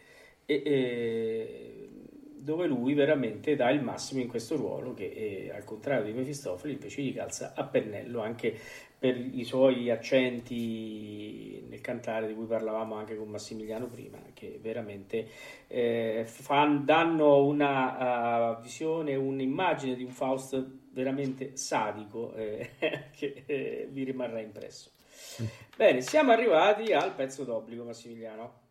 e, 0.44 0.62
e, 0.64 1.88
dove 2.36 2.66
lui 2.66 2.94
veramente 2.94 3.56
dà 3.56 3.70
il 3.70 3.82
massimo 3.82 4.20
in 4.20 4.28
questo 4.28 4.56
ruolo 4.56 4.94
che 4.94 5.06
eh, 5.06 5.50
al 5.52 5.64
contrario 5.64 6.04
di 6.04 6.12
Mefistofele 6.12 6.74
invece 6.74 7.02
gli 7.02 7.14
calza 7.14 7.52
a 7.54 7.64
pennello 7.64 8.20
anche 8.20 8.56
per 8.98 9.16
i 9.16 9.44
suoi 9.44 9.90
accenti 9.90 11.64
nel 11.68 11.80
cantare 11.80 12.26
di 12.26 12.34
cui 12.34 12.46
parlavamo 12.46 12.96
anche 12.96 13.16
con 13.16 13.28
Massimiliano 13.28 13.86
prima, 13.86 14.18
che 14.34 14.58
veramente 14.60 15.28
eh, 15.68 16.24
fan, 16.26 16.84
danno 16.84 17.44
una 17.44 18.56
uh, 18.56 18.60
visione, 18.60 19.14
un'immagine 19.14 19.94
di 19.94 20.02
un 20.02 20.10
Faust 20.10 20.64
veramente 20.90 21.56
sadico 21.56 22.34
eh, 22.34 22.70
che 23.16 23.44
eh, 23.46 23.88
vi 23.90 24.02
rimarrà 24.02 24.40
impresso. 24.40 24.90
Bene, 25.76 26.00
siamo 26.00 26.32
arrivati 26.32 26.92
al 26.92 27.14
pezzo 27.14 27.44
d'obbligo, 27.44 27.84
Massimiliano. 27.84 28.66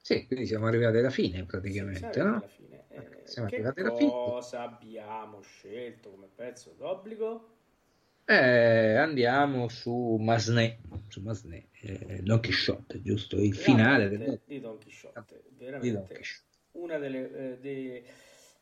Sì, 0.00 0.26
quindi 0.26 0.46
siamo 0.46 0.66
arrivati 0.66 0.98
alla 0.98 1.10
fine 1.10 1.44
praticamente, 1.44 2.12
sì, 2.12 2.18
no? 2.18 2.36
Alla 2.36 2.48
fine. 2.48 2.84
Eh, 2.88 3.20
siamo 3.24 3.48
che 3.48 3.56
arrivati 3.56 3.80
alla 3.80 3.94
fine. 3.94 4.10
Cosa 4.10 4.62
abbiamo 4.62 5.40
scelto 5.42 6.10
come 6.10 6.28
pezzo 6.34 6.74
d'obbligo? 6.76 7.53
Eh, 8.26 8.96
andiamo 8.96 9.68
su 9.68 10.16
Masné, 10.18 10.78
su 11.08 11.20
Masné 11.20 11.68
eh, 11.82 12.20
Don 12.22 12.40
Quixote, 12.40 13.02
giusto? 13.02 13.36
Il 13.36 13.54
finale 13.54 14.08
del... 14.08 14.40
di 14.46 14.60
Don 14.60 14.78
Quixote, 14.78 15.42
veramente 15.58 15.92
Don 15.92 16.06
Quixote. 16.06 16.48
una 16.72 16.96
delle, 16.96 17.58
eh, 17.60 18.02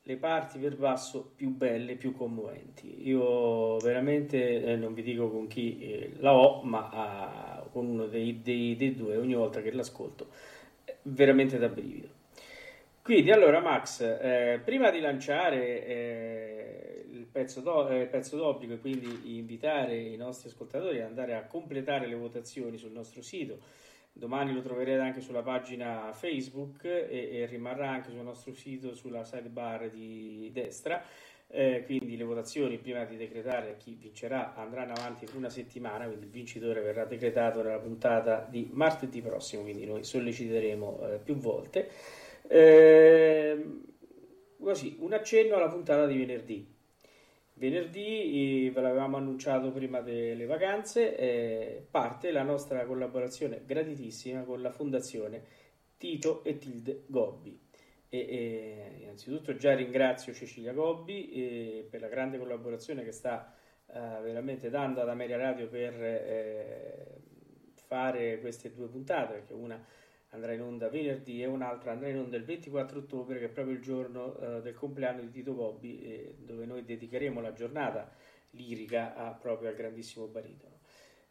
delle 0.03 0.19
parti 0.19 0.59
per 0.59 0.77
basso 0.77 1.33
più 1.37 1.51
belle, 1.51 1.95
più 1.95 2.13
commoventi. 2.13 3.07
Io 3.07 3.77
veramente 3.79 4.65
eh, 4.65 4.75
non 4.75 4.95
vi 4.95 5.03
dico 5.03 5.31
con 5.31 5.47
chi 5.47 5.79
eh, 5.79 6.13
la 6.19 6.35
ho, 6.35 6.63
ma 6.65 6.89
ah, 6.91 7.69
con 7.71 7.87
uno 7.87 8.07
dei, 8.07 8.43
dei, 8.43 8.75
dei, 8.75 8.97
due 8.97 9.17
ogni 9.17 9.35
volta 9.35 9.63
che 9.63 9.71
l'ascolto, 9.71 10.31
veramente 11.03 11.57
da 11.59 11.69
brivido. 11.69 12.12
Quindi 13.03 13.33
allora 13.33 13.61
Max, 13.61 14.01
eh, 14.01 14.61
prima 14.65 14.91
di 14.91 15.01
lanciare 15.01 15.85
pezzo, 17.33 17.61
do, 17.61 17.89
eh, 17.89 18.07
pezzo 18.07 18.37
d'obbligo 18.37 18.75
e 18.75 18.79
quindi 18.79 19.37
invitare 19.39 19.97
i 19.97 20.17
nostri 20.17 20.49
ascoltatori 20.49 21.01
ad 21.01 21.07
andare 21.07 21.35
a 21.35 21.45
completare 21.45 22.07
le 22.07 22.15
votazioni 22.15 22.77
sul 22.77 22.93
nostro 22.93 23.23
sito. 23.23 23.59
Domani 24.13 24.53
lo 24.53 24.61
troverete 24.61 25.01
anche 25.01 25.21
sulla 25.21 25.43
pagina 25.43 26.13
Facebook 26.13 26.85
e, 26.85 27.09
e 27.09 27.47
rimarrà 27.47 27.89
anche 27.89 28.11
sul 28.11 28.21
nostro 28.21 28.53
sito 28.53 28.95
sulla 28.95 29.25
sidebar 29.25 29.89
di 29.89 30.51
destra. 30.53 31.03
Eh, 31.55 31.83
quindi 31.85 32.17
le 32.17 32.25
votazioni 32.25 32.79
prima 32.79 33.05
di 33.05 33.17
decretare 33.17 33.77
chi 33.77 33.95
vincerà 33.95 34.55
andranno 34.55 34.93
avanti 34.93 35.27
per 35.27 35.37
una 35.37 35.51
settimana, 35.51 36.07
quindi 36.07 36.27
il 36.27 36.31
vincitore 36.31 36.81
verrà 36.81 37.05
decretato 37.05 37.63
nella 37.63 37.79
puntata 37.79 38.47
di 38.49 38.71
martedì 38.73 39.21
prossimo, 39.21 39.63
quindi 39.63 39.85
noi 39.85 40.03
solleciteremo 40.03 41.09
eh, 41.09 41.19
più 41.19 41.35
volte. 41.35 41.91
Eh, 42.49 43.65
così, 44.61 44.97
un 45.01 45.13
accenno 45.13 45.57
alla 45.57 45.69
puntata 45.69 46.07
di 46.07 46.17
venerdì. 46.17 46.71
Venerdì, 47.55 48.71
ve 48.75 48.81
l'avevamo 48.81 49.19
annunciato 49.19 49.71
prima 49.71 50.01
delle 50.01 50.47
vacanze, 50.47 51.17
eh, 51.17 51.87
parte 51.89 52.33
la 52.33 52.43
nostra 52.43 52.85
collaborazione 52.87 53.63
gratitissima 53.65 54.43
con 54.43 54.61
la 54.61 54.73
fondazione 54.73 55.45
Tito 55.97 56.43
e 56.43 56.59
Tilde 56.59 57.05
Gobbi. 57.07 57.57
E, 58.09 58.19
e, 58.19 58.97
innanzitutto 59.03 59.57
già 59.57 59.75
ringrazio 59.75 60.35
Cecilia 60.35 60.73
Gobbi 60.73 61.31
eh, 61.31 61.87
per 61.89 62.01
la 62.01 62.09
grande 62.09 62.37
collaborazione 62.37 63.05
che 63.05 63.13
sta 63.13 63.55
eh, 63.87 64.21
veramente 64.23 64.69
dando 64.69 65.01
ad 65.01 65.09
Ameria 65.09 65.37
Radio 65.37 65.69
per 65.69 65.95
eh, 66.03 67.07
fare 67.87 68.41
queste 68.41 68.73
due 68.73 68.89
puntate, 68.89 69.35
perché 69.35 69.53
una 69.53 69.83
andrà 70.33 70.53
in 70.53 70.63
onda 70.63 70.89
venerdì 70.89 71.43
e 71.43 71.47
un'altra 71.47 71.93
andrà 71.93 72.09
in 72.09 72.19
onda 72.19 72.37
il 72.37 72.45
24 72.45 72.99
ottobre, 72.99 73.39
che 73.39 73.47
è 73.47 73.49
proprio 73.49 73.75
il 73.75 73.83
giorno 73.83 74.37
eh, 74.39 74.61
del 74.63 74.75
compleanno 74.75 75.21
di 75.21 75.31
Tito 75.31 75.55
Gobbi, 75.55 76.35
dove 76.39 76.65
noi 76.67 76.85
dedicheremo 76.85 77.41
la 77.41 77.53
giornata 77.53 78.11
lirica 78.53 79.15
a, 79.15 79.33
proprio 79.33 79.69
al 79.69 79.75
grandissimo 79.75 80.27
baritono. 80.27 80.81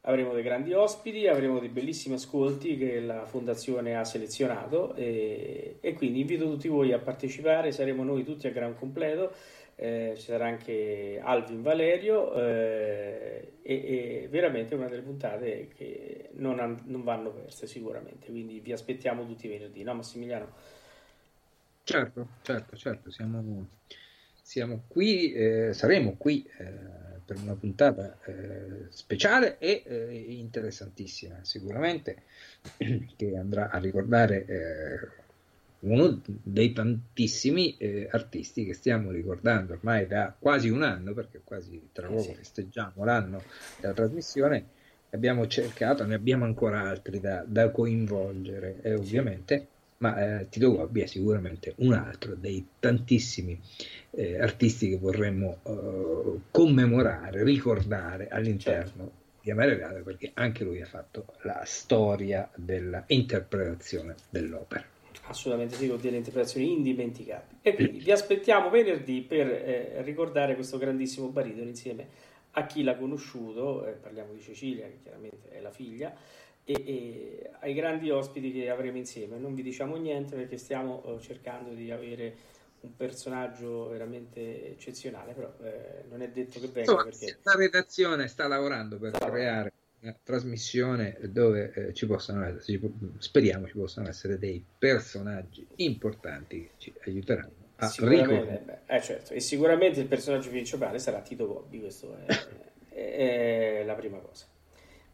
Avremo 0.04 0.34
dei 0.34 0.42
grandi 0.42 0.74
ospiti, 0.74 1.28
avremo 1.28 1.60
dei 1.60 1.70
bellissimi 1.70 2.16
ascolti 2.16 2.76
che 2.76 3.00
la 3.00 3.24
Fondazione 3.26 3.96
ha 3.96 4.04
selezionato 4.04 4.96
e, 4.96 5.78
e 5.80 5.94
quindi 5.94 6.22
invito 6.22 6.46
tutti 6.46 6.68
voi 6.68 6.92
a 6.92 6.98
partecipare, 6.98 7.72
saremo 7.72 8.04
noi 8.04 8.24
tutti 8.24 8.48
a 8.48 8.52
gran 8.52 8.76
completo, 8.76 9.32
eh, 9.82 10.14
ci 10.16 10.26
sarà 10.26 10.46
anche 10.46 11.20
Alvin 11.24 11.64
Valerio 11.64 12.36
eh, 12.36 13.54
e, 13.64 13.74
e, 13.74 14.28
veramente 14.30 14.76
una 14.76 14.88
delle 14.88 15.02
puntate 15.02 15.70
che 15.76 16.30
non, 16.34 16.84
non, 16.86 17.04
vanno 17.04 17.32
perse 17.32 17.66
sicuramente, 17.66 18.28
quindi 18.28 18.60
vi 18.60 18.74
aspettiamo 18.74 19.26
tutti 19.26 19.48
venerdì, 19.48 19.82
no 19.82 19.96
Massimiliano? 19.96 20.54
Certo, 21.84 22.28
certo, 22.44 22.78
certo, 22.78 23.10
siamo, 23.10 23.70
siamo 24.40 24.84
qui, 24.88 25.34
eh, 25.34 25.74
saremo 25.74 26.16
qui 26.16 26.48
eh, 26.60 27.20
per 27.26 27.38
una 27.38 27.56
puntata 27.56 28.20
eh, 28.26 28.86
speciale 28.90 29.58
e 29.58 29.82
eh, 29.84 30.14
interessantissima 30.14 31.40
sicuramente 31.42 32.22
che 33.18 33.36
andrà 33.36 33.72
a 33.72 33.80
ricordare 33.80 34.46
uno 35.82 36.22
dei 36.26 36.74
tantissimi 36.74 37.78
eh, 37.78 38.08
artisti 38.12 38.66
che 38.66 38.74
stiamo 38.74 39.12
ricordando 39.12 39.74
ormai 39.74 40.08
da 40.08 40.36
quasi 40.38 40.70
un 40.70 40.84
anno 40.84 41.14
perché 41.14 41.42
quasi 41.44 41.90
tra 41.92 42.08
poco 42.08 42.22
sì. 42.22 42.36
festeggiamo 42.36 43.04
l'anno 43.04 43.42
della 43.80 43.94
trasmissione 43.94 44.66
abbiamo 45.10 45.48
cercato, 45.48 46.06
ne 46.06 46.16
abbiamo 46.16 46.46
ancora 46.46 46.82
altri 46.82 47.20
da, 47.20 47.44
da 47.46 47.70
coinvolgere 47.72 48.78
e 48.82 48.94
ovviamente 48.94 49.58
sì 49.58 49.80
ma 50.02 50.40
eh, 50.40 50.50
Tito 50.50 50.72
Gobbi 50.76 51.02
è 51.02 51.06
sicuramente 51.06 51.74
un 51.78 51.94
altro 51.94 52.36
dei 52.36 52.68
tantissimi 52.80 53.60
eh, 54.12 54.42
artisti 54.42 54.90
che 54.90 54.98
vorremmo 54.98 55.60
eh, 55.64 56.40
commemorare, 56.50 57.44
ricordare 57.44 58.28
all'interno 58.28 59.04
certo. 59.04 59.12
di 59.42 59.52
Amaregale 59.52 60.02
perché 60.02 60.32
anche 60.34 60.64
lui 60.64 60.82
ha 60.82 60.88
fatto 60.88 61.26
la 61.44 61.62
storia 61.66 62.50
dell'interpretazione 62.56 64.16
dell'opera. 64.30 64.84
Assolutamente 65.32 65.76
sì, 65.76 65.88
con 65.88 66.00
delle 66.00 66.18
interpretazioni 66.18 66.74
indimenticabili. 66.74 67.60
E 67.62 67.74
quindi 67.74 68.00
vi 68.00 68.12
aspettiamo 68.12 68.70
venerdì 68.70 69.22
per 69.22 69.48
eh, 69.48 70.02
ricordare 70.02 70.56
questo 70.56 70.78
grandissimo 70.78 71.28
baritono 71.30 71.70
insieme 71.70 72.30
a 72.52 72.66
chi 72.66 72.84
l'ha 72.84 72.98
conosciuto, 72.98 73.86
eh, 73.86 73.92
parliamo 73.92 74.34
di 74.34 74.42
Cecilia 74.42 74.86
che 74.88 75.00
chiaramente 75.02 75.50
è 75.50 75.62
la 75.62 75.72
figlia, 75.72 76.14
e, 76.66 76.74
e, 76.74 77.52
ai 77.62 77.74
grandi 77.74 78.10
ospiti 78.10 78.52
che 78.52 78.70
avremo 78.70 78.98
insieme. 78.98 79.38
Non 79.38 79.56
vi 79.56 79.64
diciamo 79.64 79.96
niente 79.96 80.36
perché 80.36 80.58
stiamo 80.58 81.02
uh, 81.06 81.20
cercando 81.20 81.72
di 81.72 81.92
avere 81.92 82.36
un 82.82 82.96
personaggio 82.96 83.88
veramente 83.88 84.72
eccezionale, 84.72 85.34
però 85.34 85.54
eh, 85.62 86.04
non 86.10 86.22
è 86.22 86.30
detto 86.30 86.60
che 86.60 86.68
venga. 86.68 86.80
Insomma, 86.82 87.04
perché... 87.04 87.38
La 87.44 87.56
redazione 87.56 88.28
sta 88.28 88.48
lavorando 88.48 88.98
per 88.98 89.16
sta 89.16 89.30
creare 89.30 89.72
una 90.02 90.18
trasmissione 90.24 91.18
dove 91.30 91.72
eh, 91.74 91.94
ci 91.94 92.08
possano 92.08 92.46
essere, 92.46 92.80
speriamo 93.20 93.68
ci 93.68 93.78
possano 93.78 94.08
essere 94.08 94.38
dei 94.40 94.64
personaggi 94.78 95.66
importanti 95.78 96.62
che 96.62 96.72
ci 96.78 96.94
aiuteranno 97.06 97.70
a 97.76 97.94
ricordare. 97.98 98.82
Eh, 98.88 99.02
certo. 99.02 99.34
E 99.34 99.40
sicuramente 99.40 100.00
il 100.00 100.08
personaggio 100.08 100.50
principale 100.50 100.98
sarà 101.00 101.22
Tito 101.22 101.46
Bobbi, 101.46 101.80
questo 101.80 102.18
è, 102.26 102.26
è, 102.90 103.80
è 103.80 103.84
la 103.84 103.94
prima 103.94 104.18
cosa. 104.18 104.46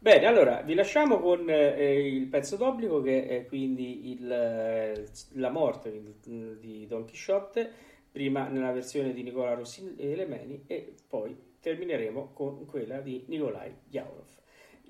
Bene, 0.00 0.26
allora 0.26 0.62
vi 0.62 0.74
lasciamo 0.74 1.18
con 1.18 1.50
eh, 1.50 2.06
il 2.06 2.26
pezzo 2.26 2.56
d'obbligo 2.56 3.02
che 3.02 3.26
è 3.26 3.46
quindi 3.46 4.12
il, 4.12 4.30
eh, 4.30 5.06
la 5.32 5.50
morte 5.50 5.90
di 6.22 6.86
Don 6.86 7.04
Chisciotte, 7.04 7.68
prima 8.10 8.48
nella 8.48 8.72
versione 8.72 9.12
di 9.12 9.22
Nicola 9.22 9.54
Rossi 9.54 9.94
e 9.96 10.14
Lemeni 10.14 10.64
e 10.66 10.94
poi 11.06 11.36
termineremo 11.60 12.30
con 12.32 12.64
quella 12.64 13.00
di 13.00 13.24
Nikolai 13.26 13.74
Yaurov. 13.90 14.36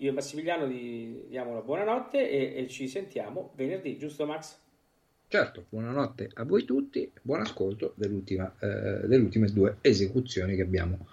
Io 0.01 0.11
e 0.11 0.13
Massimiliano 0.13 0.67
vi 0.67 1.25
diamo 1.29 1.55
la 1.55 1.61
buonanotte 1.61 2.31
e, 2.31 2.63
e 2.63 2.69
ci 2.69 2.87
sentiamo 2.87 3.53
venerdì, 3.57 3.99
giusto 3.99 4.27
Max? 4.27 4.57
Certo, 5.27 5.67
buonanotte 5.69 6.31
a 6.35 6.45
voi 6.45 6.65
tutti, 6.65 7.11
buon 7.21 7.41
ascolto 7.41 7.95
dell'ultima, 7.97 8.55
eh, 8.61 9.07
delle 9.07 9.17
ultime 9.17 9.49
due 9.49 9.79
esecuzioni 9.81 10.55
che 10.55 10.63
abbiamo 10.63 11.09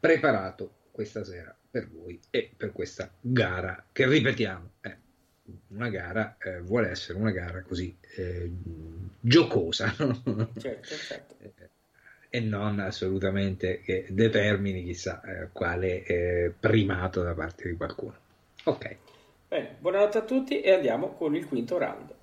preparato 0.00 0.70
questa 0.90 1.22
sera 1.22 1.54
per 1.70 1.88
voi 1.90 2.18
e 2.30 2.50
per 2.56 2.72
questa 2.72 3.12
gara 3.20 3.84
che 3.92 4.08
ripetiamo 4.08 4.70
è 4.80 4.96
una 5.68 5.90
gara 5.90 6.36
eh, 6.38 6.60
vuole 6.60 6.88
essere 6.88 7.18
una 7.18 7.30
gara 7.30 7.62
così 7.62 7.94
eh, 8.16 8.50
giocosa 9.20 9.94
certo, 9.94 10.94
certo. 10.94 11.36
E 12.30 12.40
non 12.40 12.78
assolutamente 12.78 13.80
che 13.80 14.06
determini 14.10 14.84
chissà 14.84 15.22
eh, 15.22 15.48
quale 15.52 16.04
eh, 16.04 16.52
primato 16.58 17.22
da 17.22 17.34
parte 17.34 17.68
di 17.68 17.76
qualcuno. 17.76 18.14
Ok. 18.64 18.96
Bene 19.48 19.76
buonanotte 19.78 20.18
a 20.18 20.22
tutti 20.22 20.60
e 20.60 20.72
andiamo 20.72 21.12
con 21.14 21.34
il 21.34 21.46
quinto 21.46 21.78
round 21.78 22.17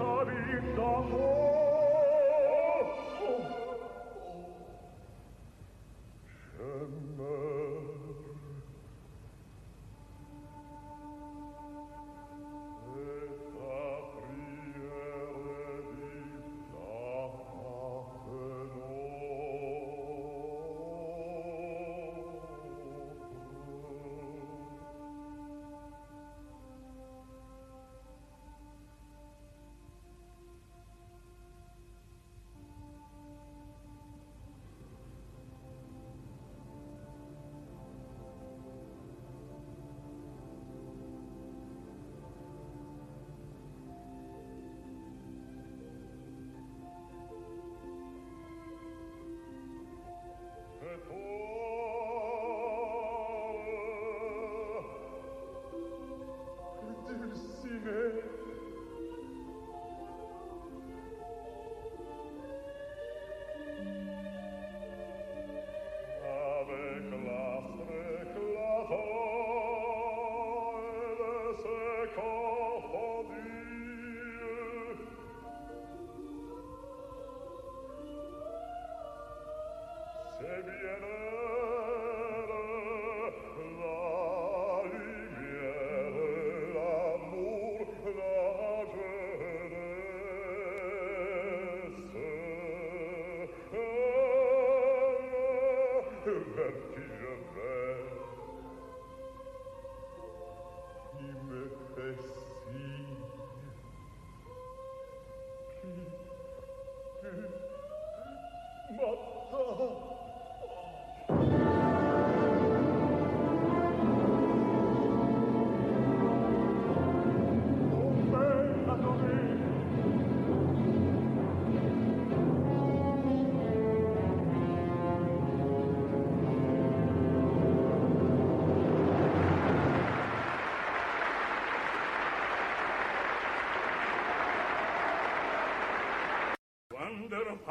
Victory, 0.00 0.60
oh. 0.78 1.66
the 1.66 1.69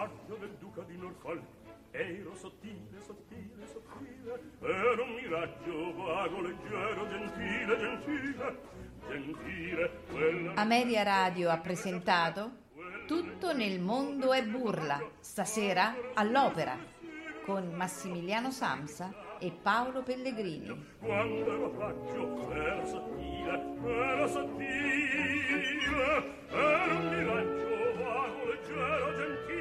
braccio 0.09 0.35
del 0.39 0.55
duca 0.59 0.81
di 0.83 0.97
Norfolk. 0.97 1.43
Ero 1.91 2.35
sottile, 2.35 3.01
sottile, 3.03 3.65
sottile 3.65 4.57
ero 4.61 5.03
un 5.03 5.13
miraggio 5.15 5.93
vago, 5.95 6.41
leggero, 6.41 7.07
gentile, 7.07 7.77
gentile 7.79 8.59
gentile 9.07 9.91
quella... 10.11 10.53
Ameria 10.53 11.01
Radio 11.01 11.49
ha 11.49 11.57
presentato 11.57 12.51
Tutto 13.07 13.53
nel 13.53 13.79
mondo 13.79 14.33
è 14.33 14.43
burla 14.43 15.01
stasera 15.19 15.95
all'opera 16.13 16.77
con 17.43 17.71
Massimiliano 17.73 18.51
Samsa 18.51 19.11
e 19.39 19.51
Paolo 19.51 20.03
Pellegrini. 20.03 20.85
Quando 20.99 21.51
ero 21.51 21.69
braccio 21.69 22.51
era 22.51 22.85
sottile 22.85 23.63
era 23.83 24.27
sottile 24.27 24.67
era 26.49 26.93
un 26.93 27.07
miraggio 27.07 28.03
vago, 28.03 28.45
leggero, 28.45 29.15
gentile 29.15 29.58